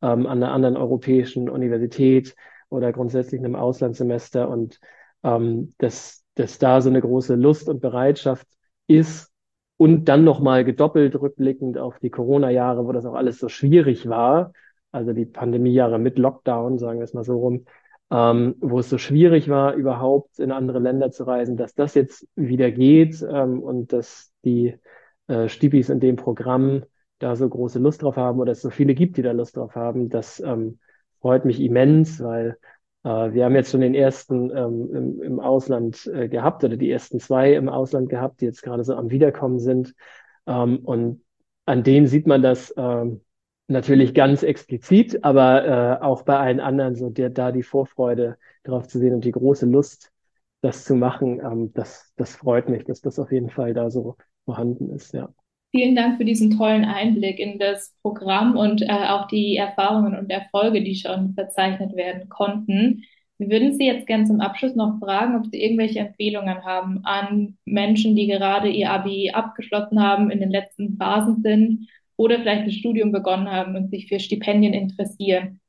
ähm, 0.00 0.26
an 0.26 0.42
einer 0.42 0.52
anderen 0.52 0.76
europäischen 0.76 1.50
Universität 1.50 2.34
oder 2.70 2.92
grundsätzlich 2.92 3.40
einem 3.40 3.56
Auslandssemester. 3.56 4.48
Und 4.48 4.80
ähm, 5.22 5.74
dass, 5.78 6.24
dass 6.34 6.58
da 6.58 6.80
so 6.80 6.88
eine 6.88 7.00
große 7.00 7.34
Lust 7.34 7.68
und 7.68 7.80
Bereitschaft 7.80 8.46
ist 8.86 9.30
und 9.76 10.06
dann 10.06 10.24
nochmal 10.24 10.64
gedoppelt 10.64 11.20
rückblickend 11.20 11.76
auf 11.76 11.98
die 11.98 12.10
Corona-Jahre, 12.10 12.86
wo 12.86 12.92
das 12.92 13.04
auch 13.04 13.14
alles 13.14 13.38
so 13.38 13.48
schwierig 13.48 14.08
war 14.08 14.52
also 14.92 15.12
die 15.12 15.26
Pandemiejahre 15.26 15.98
mit 15.98 16.18
Lockdown, 16.18 16.78
sagen 16.78 16.98
wir 16.98 17.04
es 17.04 17.14
mal 17.14 17.24
so 17.24 17.38
rum, 17.38 17.64
ähm, 18.10 18.56
wo 18.60 18.78
es 18.78 18.88
so 18.88 18.98
schwierig 18.98 19.48
war, 19.48 19.74
überhaupt 19.74 20.38
in 20.38 20.50
andere 20.50 20.78
Länder 20.78 21.10
zu 21.10 21.24
reisen, 21.24 21.56
dass 21.56 21.74
das 21.74 21.94
jetzt 21.94 22.26
wieder 22.36 22.70
geht 22.70 23.22
ähm, 23.22 23.62
und 23.62 23.92
dass 23.92 24.32
die 24.44 24.76
äh, 25.26 25.48
Stipis 25.48 25.90
in 25.90 26.00
dem 26.00 26.16
Programm 26.16 26.84
da 27.18 27.36
so 27.36 27.48
große 27.48 27.78
Lust 27.78 28.02
drauf 28.02 28.16
haben 28.16 28.40
oder 28.40 28.52
es 28.52 28.62
so 28.62 28.70
viele 28.70 28.94
gibt, 28.94 29.16
die 29.16 29.22
da 29.22 29.32
Lust 29.32 29.56
drauf 29.56 29.74
haben, 29.74 30.08
das 30.08 30.40
ähm, 30.40 30.78
freut 31.20 31.44
mich 31.44 31.60
immens, 31.60 32.22
weil 32.22 32.56
äh, 33.04 33.32
wir 33.32 33.44
haben 33.44 33.54
jetzt 33.54 33.70
schon 33.70 33.80
den 33.80 33.94
ersten 33.94 34.50
ähm, 34.56 34.94
im, 34.94 35.22
im 35.22 35.40
Ausland 35.40 36.06
äh, 36.06 36.28
gehabt 36.28 36.64
oder 36.64 36.76
die 36.76 36.90
ersten 36.90 37.20
zwei 37.20 37.54
im 37.54 37.68
Ausland 37.68 38.08
gehabt, 38.08 38.40
die 38.40 38.46
jetzt 38.46 38.62
gerade 38.62 38.84
so 38.84 38.94
am 38.94 39.10
Wiederkommen 39.10 39.58
sind. 39.58 39.94
Ähm, 40.46 40.78
und 40.84 41.22
an 41.66 41.82
denen 41.82 42.06
sieht 42.06 42.26
man, 42.26 42.40
dass 42.42 42.72
ähm, 42.76 43.20
natürlich 43.68 44.14
ganz 44.14 44.42
explizit, 44.42 45.22
aber 45.24 45.64
äh, 46.00 46.02
auch 46.02 46.22
bei 46.22 46.38
allen 46.38 46.60
anderen 46.60 46.96
so 46.96 47.10
der, 47.10 47.30
da 47.30 47.52
die 47.52 47.62
Vorfreude 47.62 48.38
drauf 48.64 48.88
zu 48.88 48.98
sehen 48.98 49.14
und 49.14 49.24
die 49.24 49.32
große 49.32 49.66
Lust, 49.66 50.10
das 50.62 50.84
zu 50.84 50.96
machen, 50.96 51.40
ähm, 51.40 51.72
das, 51.74 52.12
das 52.16 52.34
freut 52.34 52.68
mich, 52.68 52.84
dass 52.84 53.00
das 53.00 53.18
auf 53.18 53.30
jeden 53.30 53.50
Fall 53.50 53.74
da 53.74 53.90
so 53.90 54.16
vorhanden 54.44 54.90
ist, 54.90 55.12
ja. 55.12 55.28
Vielen 55.70 55.94
Dank 55.94 56.16
für 56.16 56.24
diesen 56.24 56.56
tollen 56.56 56.86
Einblick 56.86 57.38
in 57.38 57.58
das 57.58 57.94
Programm 58.00 58.56
und 58.56 58.80
äh, 58.80 58.86
auch 58.88 59.28
die 59.28 59.56
Erfahrungen 59.56 60.16
und 60.16 60.30
Erfolge, 60.30 60.82
die 60.82 60.94
schon 60.94 61.34
verzeichnet 61.34 61.94
werden 61.94 62.30
konnten. 62.30 63.04
Wir 63.36 63.50
würden 63.50 63.74
Sie 63.74 63.84
jetzt 63.84 64.06
gerne 64.06 64.24
zum 64.24 64.40
Abschluss 64.40 64.74
noch 64.74 64.98
fragen, 64.98 65.36
ob 65.36 65.46
Sie 65.46 65.62
irgendwelche 65.62 65.98
Empfehlungen 65.98 66.64
haben 66.64 67.04
an 67.04 67.58
Menschen, 67.66 68.16
die 68.16 68.26
gerade 68.26 68.70
ihr 68.70 68.90
Abi 68.90 69.30
abgeschlossen 69.30 70.02
haben, 70.02 70.30
in 70.30 70.40
den 70.40 70.50
letzten 70.50 70.96
Phasen 70.96 71.42
sind 71.42 71.86
oder 72.18 72.40
vielleicht 72.40 72.64
ein 72.64 72.70
Studium 72.72 73.12
begonnen 73.12 73.50
haben 73.50 73.76
und 73.76 73.90
sich 73.90 74.08
für 74.08 74.20
Stipendien 74.20 74.74
interessieren. 74.74 75.60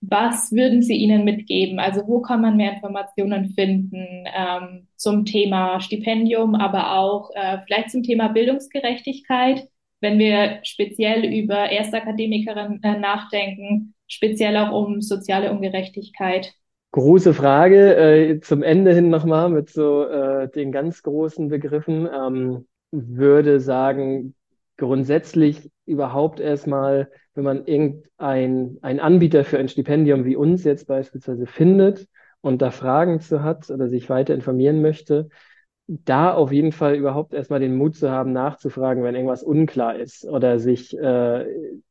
Was 0.00 0.50
würden 0.50 0.80
Sie 0.80 0.94
ihnen 0.94 1.24
mitgeben? 1.24 1.78
Also 1.78 2.00
wo 2.06 2.22
kann 2.22 2.40
man 2.40 2.56
mehr 2.56 2.72
Informationen 2.72 3.50
finden 3.50 4.24
ähm, 4.34 4.88
zum 4.96 5.26
Thema 5.26 5.78
Stipendium, 5.80 6.54
aber 6.54 6.96
auch 6.96 7.30
äh, 7.34 7.58
vielleicht 7.66 7.90
zum 7.90 8.02
Thema 8.02 8.28
Bildungsgerechtigkeit, 8.28 9.68
wenn 10.00 10.18
wir 10.18 10.60
speziell 10.62 11.26
über 11.26 11.70
Erstakademikerinnen 11.70 12.82
äh, 12.82 12.98
nachdenken, 12.98 13.94
speziell 14.08 14.56
auch 14.56 14.72
um 14.72 15.02
soziale 15.02 15.52
Ungerechtigkeit? 15.52 16.54
Große 16.92 17.34
Frage 17.34 17.94
äh, 17.96 18.40
zum 18.40 18.62
Ende 18.62 18.94
hin 18.94 19.10
nochmal 19.10 19.50
mit 19.50 19.68
so 19.68 20.06
äh, 20.06 20.48
den 20.50 20.72
ganz 20.72 21.02
großen 21.02 21.48
Begriffen. 21.48 22.08
Ähm, 22.12 22.66
würde 22.90 23.60
sagen, 23.60 24.34
grundsätzlich 24.80 25.70
überhaupt 25.86 26.40
erstmal, 26.40 27.10
wenn 27.34 27.44
man 27.44 27.66
irgendein 27.66 28.78
ein 28.82 29.00
Anbieter 29.00 29.44
für 29.44 29.58
ein 29.58 29.68
Stipendium 29.68 30.24
wie 30.24 30.34
uns 30.34 30.64
jetzt 30.64 30.88
beispielsweise 30.88 31.46
findet 31.46 32.08
und 32.40 32.60
da 32.62 32.72
Fragen 32.72 33.20
zu 33.20 33.44
hat 33.44 33.70
oder 33.70 33.88
sich 33.88 34.10
weiter 34.10 34.34
informieren 34.34 34.82
möchte, 34.82 35.28
da 35.86 36.32
auf 36.32 36.52
jeden 36.52 36.72
Fall 36.72 36.94
überhaupt 36.94 37.34
erstmal 37.34 37.60
den 37.60 37.76
Mut 37.76 37.96
zu 37.96 38.10
haben, 38.10 38.32
nachzufragen, 38.32 39.02
wenn 39.02 39.14
irgendwas 39.14 39.42
unklar 39.42 39.96
ist 39.96 40.24
oder 40.24 40.58
sich, 40.58 40.96
äh, 40.96 41.46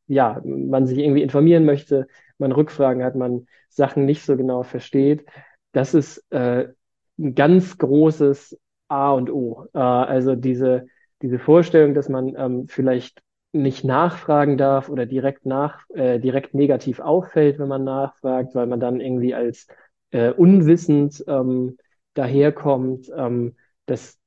ja, 0.08 0.42
man 0.44 0.88
sich 0.88 0.98
irgendwie 0.98 1.22
informieren 1.22 1.66
möchte, 1.66 2.08
man 2.38 2.52
Rückfragen 2.52 3.04
hat, 3.04 3.16
man 3.16 3.46
Sachen 3.70 4.06
nicht 4.06 4.24
so 4.24 4.38
genau 4.38 4.64
versteht. 4.64 5.26
Das 5.74 5.94
ist 5.94 6.26
äh, 6.32 6.70
ein 7.20 7.36
ganz 7.36 7.78
großes 7.78 8.58
A 8.88 9.12
und 9.12 9.30
O. 9.30 9.68
Äh, 9.74 9.80
also 9.80 10.36
diese 10.36 10.88
diese 11.22 11.40
Vorstellung, 11.40 11.94
dass 11.94 12.10
man 12.10 12.36
ähm, 12.38 12.68
vielleicht 12.68 13.22
nicht 13.52 13.84
nachfragen 13.84 14.58
darf 14.58 14.90
oder 14.90 15.06
direkt 15.06 15.46
nach 15.46 15.84
äh, 15.90 16.20
direkt 16.20 16.54
negativ 16.54 17.00
auffällt, 17.00 17.60
wenn 17.60 17.68
man 17.68 17.84
nachfragt, 17.84 18.54
weil 18.54 18.68
man 18.68 18.80
dann 18.80 19.02
irgendwie 19.02 19.34
als 19.34 19.68
äh, 20.12 20.32
unwissend 20.32 21.24
ähm, 21.28 21.78
daherkommt. 22.14 23.12
Ähm, 23.16 23.56
das 23.86 24.20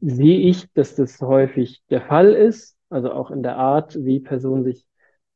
sehe 0.00 0.38
ich, 0.40 0.72
dass 0.74 0.96
das 0.96 1.20
häufig 1.20 1.82
der 1.90 2.02
Fall 2.02 2.34
ist, 2.34 2.76
also 2.90 3.12
auch 3.12 3.30
in 3.30 3.42
der 3.42 3.56
Art, 3.56 3.96
wie 4.04 4.20
Personen 4.20 4.64
sich 4.64 4.86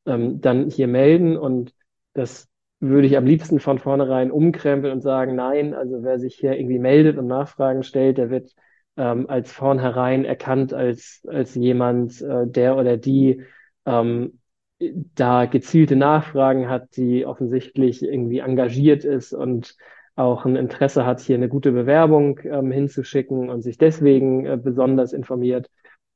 ähm, 0.06 0.40
dann 0.40 0.70
hier 0.70 0.88
melden. 0.88 1.36
Und 1.36 1.72
das 2.14 2.48
würde 2.80 3.06
ich 3.06 3.16
am 3.16 3.26
liebsten 3.26 3.60
von 3.60 3.78
vornherein 3.78 4.30
umkrempeln 4.30 4.92
und 4.92 5.00
sagen, 5.00 5.34
nein, 5.36 5.74
also 5.74 6.02
wer 6.02 6.18
sich 6.18 6.36
hier 6.36 6.56
irgendwie 6.58 6.78
meldet 6.78 7.16
und 7.18 7.26
Nachfragen 7.26 7.82
stellt, 7.82 8.18
der 8.18 8.30
wird 8.30 8.54
ähm, 8.98 9.30
als 9.30 9.52
vornherein 9.52 10.24
erkannt 10.24 10.74
als, 10.74 11.22
als 11.26 11.54
jemand, 11.54 12.20
äh, 12.20 12.46
der 12.46 12.76
oder 12.76 12.96
die 12.96 13.42
ähm, 13.86 14.40
da 14.80 15.46
gezielte 15.46 15.96
Nachfragen 15.96 16.68
hat, 16.68 16.96
die 16.96 17.24
offensichtlich 17.24 18.02
irgendwie 18.02 18.40
engagiert 18.40 19.04
ist 19.04 19.32
und 19.32 19.76
auch 20.16 20.44
ein 20.44 20.56
Interesse 20.56 21.06
hat, 21.06 21.20
hier 21.20 21.36
eine 21.36 21.48
gute 21.48 21.72
Bewerbung 21.72 22.40
ähm, 22.44 22.72
hinzuschicken 22.72 23.48
und 23.50 23.62
sich 23.62 23.78
deswegen 23.78 24.46
äh, 24.46 24.58
besonders 24.60 25.12
informiert. 25.12 25.70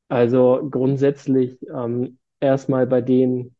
Also 0.08 0.68
grundsätzlich 0.68 1.56
ähm, 1.72 2.18
erstmal 2.40 2.86
bei 2.86 3.00
den 3.00 3.54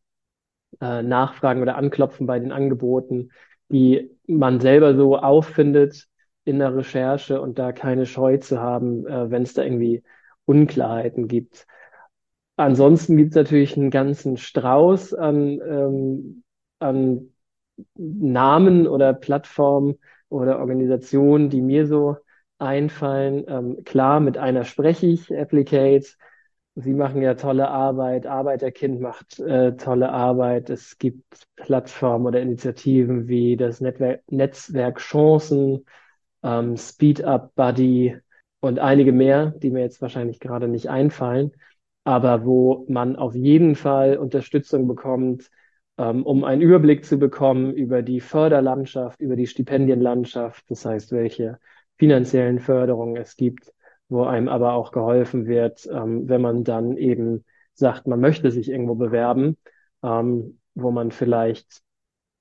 äh, 0.81 1.01
Nachfragen 1.01 1.61
oder 1.61 1.77
Anklopfen 1.77 2.27
bei 2.27 2.39
den 2.39 2.51
Angeboten, 2.51 3.31
die 3.69 4.11
man 4.27 4.59
selber 4.59 4.95
so 4.95 5.17
auffindet 5.17 6.07
in 6.45 6.59
der 6.59 6.75
Recherche 6.75 7.41
und 7.41 7.59
da 7.59 7.71
keine 7.71 8.05
Scheu 8.05 8.37
zu 8.37 8.59
haben, 8.59 9.05
äh, 9.07 9.31
wenn 9.31 9.43
es 9.43 9.53
da 9.53 9.63
irgendwie 9.63 10.03
Unklarheiten 10.45 11.27
gibt. 11.27 11.65
Ansonsten 12.55 13.17
gibt 13.17 13.31
es 13.31 13.35
natürlich 13.35 13.77
einen 13.77 13.89
ganzen 13.89 14.37
Strauß 14.37 15.13
an, 15.13 15.59
ähm, 15.67 16.43
an 16.79 17.33
Namen 17.95 18.87
oder 18.87 19.13
Plattformen 19.13 19.95
oder 20.29 20.59
Organisationen, 20.59 21.49
die 21.49 21.61
mir 21.61 21.87
so 21.87 22.17
einfallen. 22.59 23.45
Ähm, 23.47 23.83
klar, 23.85 24.19
mit 24.19 24.37
einer 24.37 24.63
spreche 24.65 25.07
ich, 25.07 25.35
Applicate. 25.35 26.05
Sie 26.75 26.93
machen 26.93 27.21
ja 27.21 27.35
tolle 27.35 27.67
Arbeit, 27.69 28.25
Arbeiterkind 28.25 28.99
macht 28.99 29.39
äh, 29.39 29.75
tolle 29.75 30.11
Arbeit. 30.11 30.69
Es 30.69 30.97
gibt 30.97 31.47
Plattformen 31.55 32.25
oder 32.25 32.41
Initiativen 32.41 33.27
wie 33.27 33.57
das 33.57 33.79
Netzwerk, 33.79 34.23
Netzwerk 34.27 34.97
Chancen, 34.97 35.85
ähm, 36.43 36.77
Speed 36.77 37.23
Up 37.23 37.53
Buddy 37.55 38.17
und 38.59 38.79
einige 38.79 39.11
mehr, 39.11 39.47
die 39.51 39.71
mir 39.71 39.81
jetzt 39.81 40.01
wahrscheinlich 40.01 40.39
gerade 40.39 40.67
nicht 40.67 40.89
einfallen, 40.89 41.51
aber 42.03 42.45
wo 42.45 42.85
man 42.89 43.15
auf 43.15 43.35
jeden 43.35 43.75
Fall 43.75 44.17
Unterstützung 44.17 44.87
bekommt, 44.87 45.49
ähm, 45.97 46.25
um 46.25 46.43
einen 46.43 46.61
Überblick 46.61 47.05
zu 47.05 47.17
bekommen 47.17 47.73
über 47.73 48.01
die 48.01 48.19
Förderlandschaft, 48.19 49.19
über 49.21 49.35
die 49.35 49.47
Stipendienlandschaft, 49.47 50.69
das 50.69 50.85
heißt, 50.85 51.11
welche 51.11 51.59
finanziellen 51.97 52.59
Förderungen 52.59 53.17
es 53.17 53.35
gibt, 53.35 53.71
wo 54.09 54.23
einem 54.23 54.49
aber 54.49 54.73
auch 54.73 54.91
geholfen 54.91 55.45
wird, 55.45 55.87
ähm, 55.91 56.27
wenn 56.27 56.41
man 56.41 56.63
dann 56.63 56.97
eben 56.97 57.45
sagt, 57.73 58.07
man 58.07 58.19
möchte 58.19 58.51
sich 58.51 58.69
irgendwo 58.69 58.95
bewerben, 58.95 59.57
ähm, 60.03 60.59
wo 60.75 60.91
man 60.91 61.11
vielleicht 61.11 61.81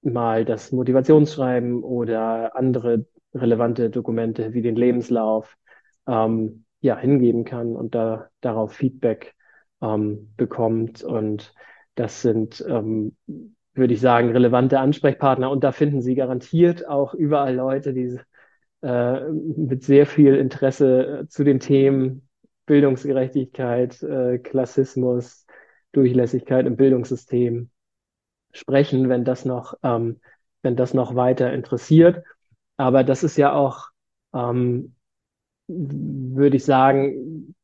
mal 0.02 0.44
das 0.44 0.72
Motivationsschreiben 0.72 1.82
oder 1.82 2.56
andere 2.56 3.06
relevante 3.34 3.90
Dokumente 3.90 4.52
wie 4.52 4.62
den 4.62 4.76
Lebenslauf 4.76 5.56
ähm, 6.06 6.64
ja 6.80 6.96
hingeben 6.98 7.44
kann 7.44 7.74
und 7.76 7.94
da 7.94 8.28
darauf 8.40 8.72
Feedback 8.72 9.34
ähm, 9.80 10.32
bekommt 10.36 11.02
und 11.02 11.54
das 11.94 12.22
sind, 12.22 12.64
ähm, 12.66 13.16
würde 13.74 13.94
ich 13.94 14.00
sagen, 14.00 14.30
relevante 14.30 14.80
Ansprechpartner 14.80 15.50
und 15.50 15.64
da 15.64 15.72
finden 15.72 16.00
Sie 16.00 16.14
garantiert 16.14 16.88
auch 16.88 17.14
überall 17.14 17.54
Leute, 17.54 17.92
die 17.92 18.18
äh, 18.82 19.20
mit 19.30 19.84
sehr 19.84 20.06
viel 20.06 20.34
Interesse 20.34 21.20
äh, 21.20 21.28
zu 21.28 21.44
den 21.44 21.60
Themen 21.60 22.28
Bildungsgerechtigkeit, 22.66 24.02
äh, 24.02 24.38
Klassismus, 24.38 25.46
Durchlässigkeit 25.92 26.66
im 26.66 26.76
Bildungssystem 26.76 27.70
sprechen, 28.52 29.08
wenn 29.08 29.24
das 29.24 29.44
noch, 29.44 29.74
ähm, 29.82 30.20
wenn 30.62 30.76
das 30.76 30.94
noch 30.94 31.14
weiter 31.14 31.52
interessiert. 31.52 32.24
Aber 32.82 33.04
das 33.04 33.22
ist 33.22 33.36
ja 33.36 33.52
auch, 33.52 33.90
ähm, 34.34 34.96
würde 35.68 36.56
ich 36.56 36.64
sagen, 36.64 37.54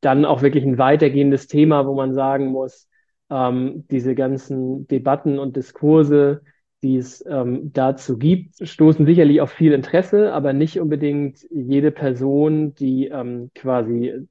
dann 0.00 0.24
auch 0.24 0.40
wirklich 0.42 0.64
ein 0.64 0.78
weitergehendes 0.78 1.48
Thema, 1.48 1.84
wo 1.84 1.94
man 1.94 2.14
sagen 2.14 2.46
muss, 2.46 2.88
ähm, 3.28 3.84
diese 3.90 4.14
ganzen 4.14 4.86
Debatten 4.86 5.40
und 5.40 5.56
Diskurse, 5.56 6.42
die 6.84 6.96
es 6.96 7.26
ähm, 7.26 7.72
dazu 7.72 8.18
gibt, 8.18 8.54
stoßen 8.68 9.04
sicherlich 9.04 9.40
auf 9.40 9.50
viel 9.50 9.72
Interesse, 9.72 10.32
aber 10.32 10.52
nicht 10.52 10.78
unbedingt 10.78 11.40
jede 11.50 11.90
Person, 11.90 12.72
die 12.76 13.08
ähm, 13.08 13.50
quasi 13.56 14.28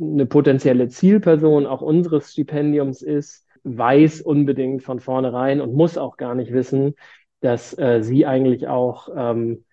eine 0.00 0.24
potenzielle 0.24 0.88
Zielperson 0.88 1.66
auch 1.66 1.82
unseres 1.82 2.32
Stipendiums 2.32 3.02
ist, 3.02 3.46
weiß 3.64 4.22
unbedingt 4.22 4.82
von 4.84 5.00
vornherein 5.00 5.60
und 5.60 5.74
muss 5.74 5.98
auch 5.98 6.16
gar 6.16 6.34
nicht 6.34 6.50
wissen, 6.50 6.94
dass 7.40 7.76
äh, 7.78 8.02
sie 8.02 8.24
eigentlich 8.24 8.68
auch 8.68 9.10
ähm, 9.14 9.64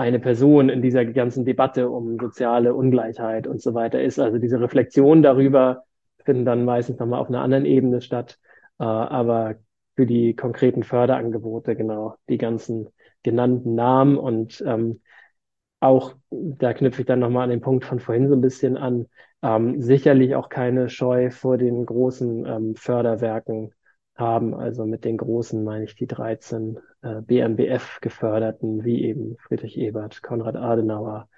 eine 0.00 0.18
Person 0.18 0.70
in 0.70 0.80
dieser 0.80 1.04
ganzen 1.04 1.44
Debatte 1.44 1.90
um 1.90 2.18
soziale 2.18 2.74
Ungleichheit 2.74 3.46
und 3.46 3.60
so 3.60 3.74
weiter 3.74 4.00
ist. 4.02 4.18
Also 4.18 4.38
diese 4.38 4.58
Reflexion 4.58 5.22
darüber 5.22 5.84
finden 6.24 6.46
dann 6.46 6.64
meistens 6.64 6.98
nochmal 6.98 7.20
auf 7.20 7.28
einer 7.28 7.42
anderen 7.42 7.66
Ebene 7.66 8.00
statt. 8.00 8.38
Äh, 8.78 8.84
aber 8.84 9.56
für 9.96 10.06
die 10.06 10.34
konkreten 10.34 10.84
Förderangebote, 10.84 11.76
genau, 11.76 12.16
die 12.30 12.38
ganzen 12.38 12.88
genannten 13.22 13.74
Namen 13.74 14.16
und 14.16 14.64
ähm, 14.66 15.02
auch, 15.80 16.14
da 16.30 16.72
knüpfe 16.72 17.02
ich 17.02 17.06
dann 17.06 17.20
nochmal 17.20 17.44
an 17.44 17.50
den 17.50 17.60
Punkt 17.60 17.84
von 17.84 18.00
vorhin 18.00 18.28
so 18.28 18.34
ein 18.34 18.40
bisschen 18.40 18.78
an, 18.78 19.06
ähm, 19.42 19.82
sicherlich 19.82 20.34
auch 20.34 20.48
keine 20.48 20.88
Scheu 20.88 21.30
vor 21.30 21.58
den 21.58 21.84
großen 21.84 22.46
ähm, 22.46 22.74
Förderwerken 22.74 23.74
haben. 24.16 24.54
Also 24.54 24.86
mit 24.86 25.04
den 25.04 25.18
großen 25.18 25.62
meine 25.62 25.84
ich 25.84 25.94
die 25.94 26.06
13 26.06 26.78
äh, 27.02 27.20
BMBF 27.22 28.00
geförderten, 28.00 28.84
wie 28.84 29.04
eben 29.04 29.36
Friedrich 29.38 29.78
Ebert, 29.78 30.22
Konrad 30.22 30.56
Adenauer, 30.56 31.28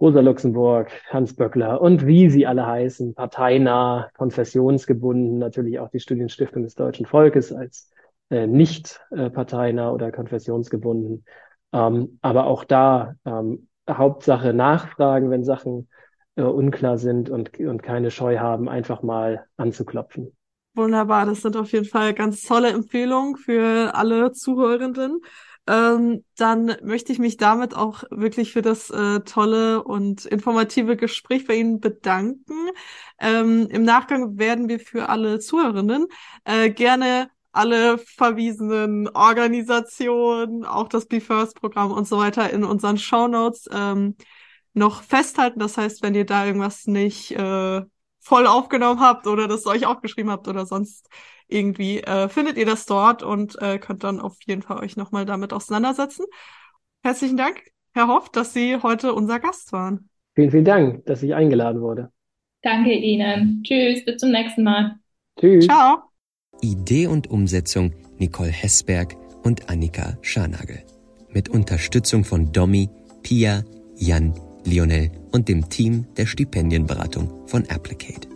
Rosa 0.00 0.20
Luxemburg, 0.20 0.90
Hans 1.10 1.36
Böckler 1.36 1.80
und 1.80 2.06
wie 2.06 2.30
sie 2.30 2.46
alle 2.46 2.66
heißen, 2.66 3.14
parteinah, 3.14 4.10
konfessionsgebunden, 4.16 5.38
natürlich 5.38 5.78
auch 5.78 5.90
die 5.90 6.00
Studienstiftung 6.00 6.62
des 6.62 6.74
deutschen 6.74 7.06
Volkes 7.06 7.52
als 7.52 7.90
äh, 8.30 8.46
nicht 8.46 9.00
äh, 9.10 9.30
parteinah 9.30 9.92
oder 9.92 10.10
konfessionsgebunden. 10.10 11.24
Ähm, 11.72 12.18
aber 12.20 12.46
auch 12.46 12.64
da 12.64 13.14
ähm, 13.24 13.68
Hauptsache 13.88 14.52
nachfragen, 14.52 15.30
wenn 15.30 15.44
Sachen 15.44 15.88
äh, 16.36 16.42
unklar 16.42 16.98
sind 16.98 17.30
und, 17.30 17.58
und 17.58 17.82
keine 17.82 18.10
Scheu 18.10 18.38
haben, 18.38 18.68
einfach 18.68 19.02
mal 19.02 19.44
anzuklopfen. 19.56 20.34
Wunderbar, 20.74 21.26
das 21.26 21.42
sind 21.42 21.56
auf 21.56 21.70
jeden 21.72 21.84
Fall 21.84 22.14
ganz 22.14 22.42
tolle 22.42 22.70
Empfehlungen 22.70 23.36
für 23.36 23.94
alle 23.94 24.32
Zuhörenden. 24.32 25.20
Ähm, 25.66 26.24
dann 26.36 26.76
möchte 26.82 27.12
ich 27.12 27.18
mich 27.18 27.36
damit 27.36 27.74
auch 27.76 28.04
wirklich 28.10 28.52
für 28.52 28.62
das 28.62 28.90
äh, 28.90 29.20
tolle 29.20 29.84
und 29.84 30.24
informative 30.24 30.96
Gespräch 30.96 31.46
bei 31.46 31.56
Ihnen 31.56 31.78
bedanken. 31.80 32.70
Ähm, 33.20 33.68
Im 33.70 33.82
Nachgang 33.82 34.38
werden 34.38 34.68
wir 34.68 34.80
für 34.80 35.08
alle 35.10 35.38
Zuhörenden 35.40 36.06
äh, 36.44 36.70
gerne 36.70 37.30
alle 37.52 37.98
verwiesenen 37.98 39.08
Organisationen, 39.08 40.64
auch 40.64 40.88
das 40.88 41.06
Be 41.06 41.20
First 41.20 41.60
Programm 41.60 41.92
und 41.92 42.08
so 42.08 42.16
weiter 42.18 42.50
in 42.50 42.64
unseren 42.64 42.96
Show 42.98 43.28
Notes 43.28 43.68
ähm, 43.70 44.16
noch 44.72 45.02
festhalten. 45.02 45.60
Das 45.60 45.76
heißt, 45.76 46.02
wenn 46.02 46.14
ihr 46.14 46.24
da 46.24 46.46
irgendwas 46.46 46.86
nicht 46.86 47.32
äh, 47.32 47.82
voll 48.22 48.46
aufgenommen 48.46 49.00
habt 49.00 49.26
oder 49.26 49.48
das 49.48 49.66
euch 49.66 49.84
aufgeschrieben 49.84 50.30
habt 50.30 50.48
oder 50.48 50.64
sonst 50.64 51.08
irgendwie, 51.48 52.00
äh, 52.00 52.28
findet 52.28 52.56
ihr 52.56 52.64
das 52.64 52.86
dort 52.86 53.22
und 53.22 53.60
äh, 53.60 53.78
könnt 53.78 54.04
dann 54.04 54.20
auf 54.20 54.36
jeden 54.46 54.62
Fall 54.62 54.78
euch 54.78 54.96
nochmal 54.96 55.26
damit 55.26 55.52
auseinandersetzen. 55.52 56.24
Herzlichen 57.02 57.36
Dank, 57.36 57.62
Herr 57.92 58.08
Hoff, 58.08 58.30
dass 58.30 58.54
Sie 58.54 58.78
heute 58.82 59.12
unser 59.12 59.40
Gast 59.40 59.72
waren. 59.72 60.08
Vielen, 60.34 60.50
vielen 60.50 60.64
Dank, 60.64 61.04
dass 61.04 61.22
ich 61.22 61.34
eingeladen 61.34 61.82
wurde. 61.82 62.10
Danke 62.62 62.92
Ihnen. 62.92 63.62
Tschüss, 63.64 64.04
bis 64.04 64.18
zum 64.18 64.30
nächsten 64.30 64.62
Mal. 64.62 64.96
Tschüss. 65.38 65.66
Ciao. 65.66 65.98
Idee 66.60 67.08
und 67.08 67.28
Umsetzung 67.28 67.92
Nicole 68.18 68.50
Hessberg 68.50 69.16
und 69.42 69.68
Annika 69.68 70.16
Scharnagel. 70.22 70.84
Mit 71.30 71.48
Unterstützung 71.48 72.24
von 72.24 72.52
Domi, 72.52 72.88
Pia, 73.22 73.64
Jan, 73.96 74.32
Lionel 74.64 75.10
und 75.32 75.48
dem 75.48 75.68
Team 75.68 76.06
der 76.16 76.26
Stipendienberatung 76.26 77.46
von 77.46 77.68
Applicate. 77.68 78.31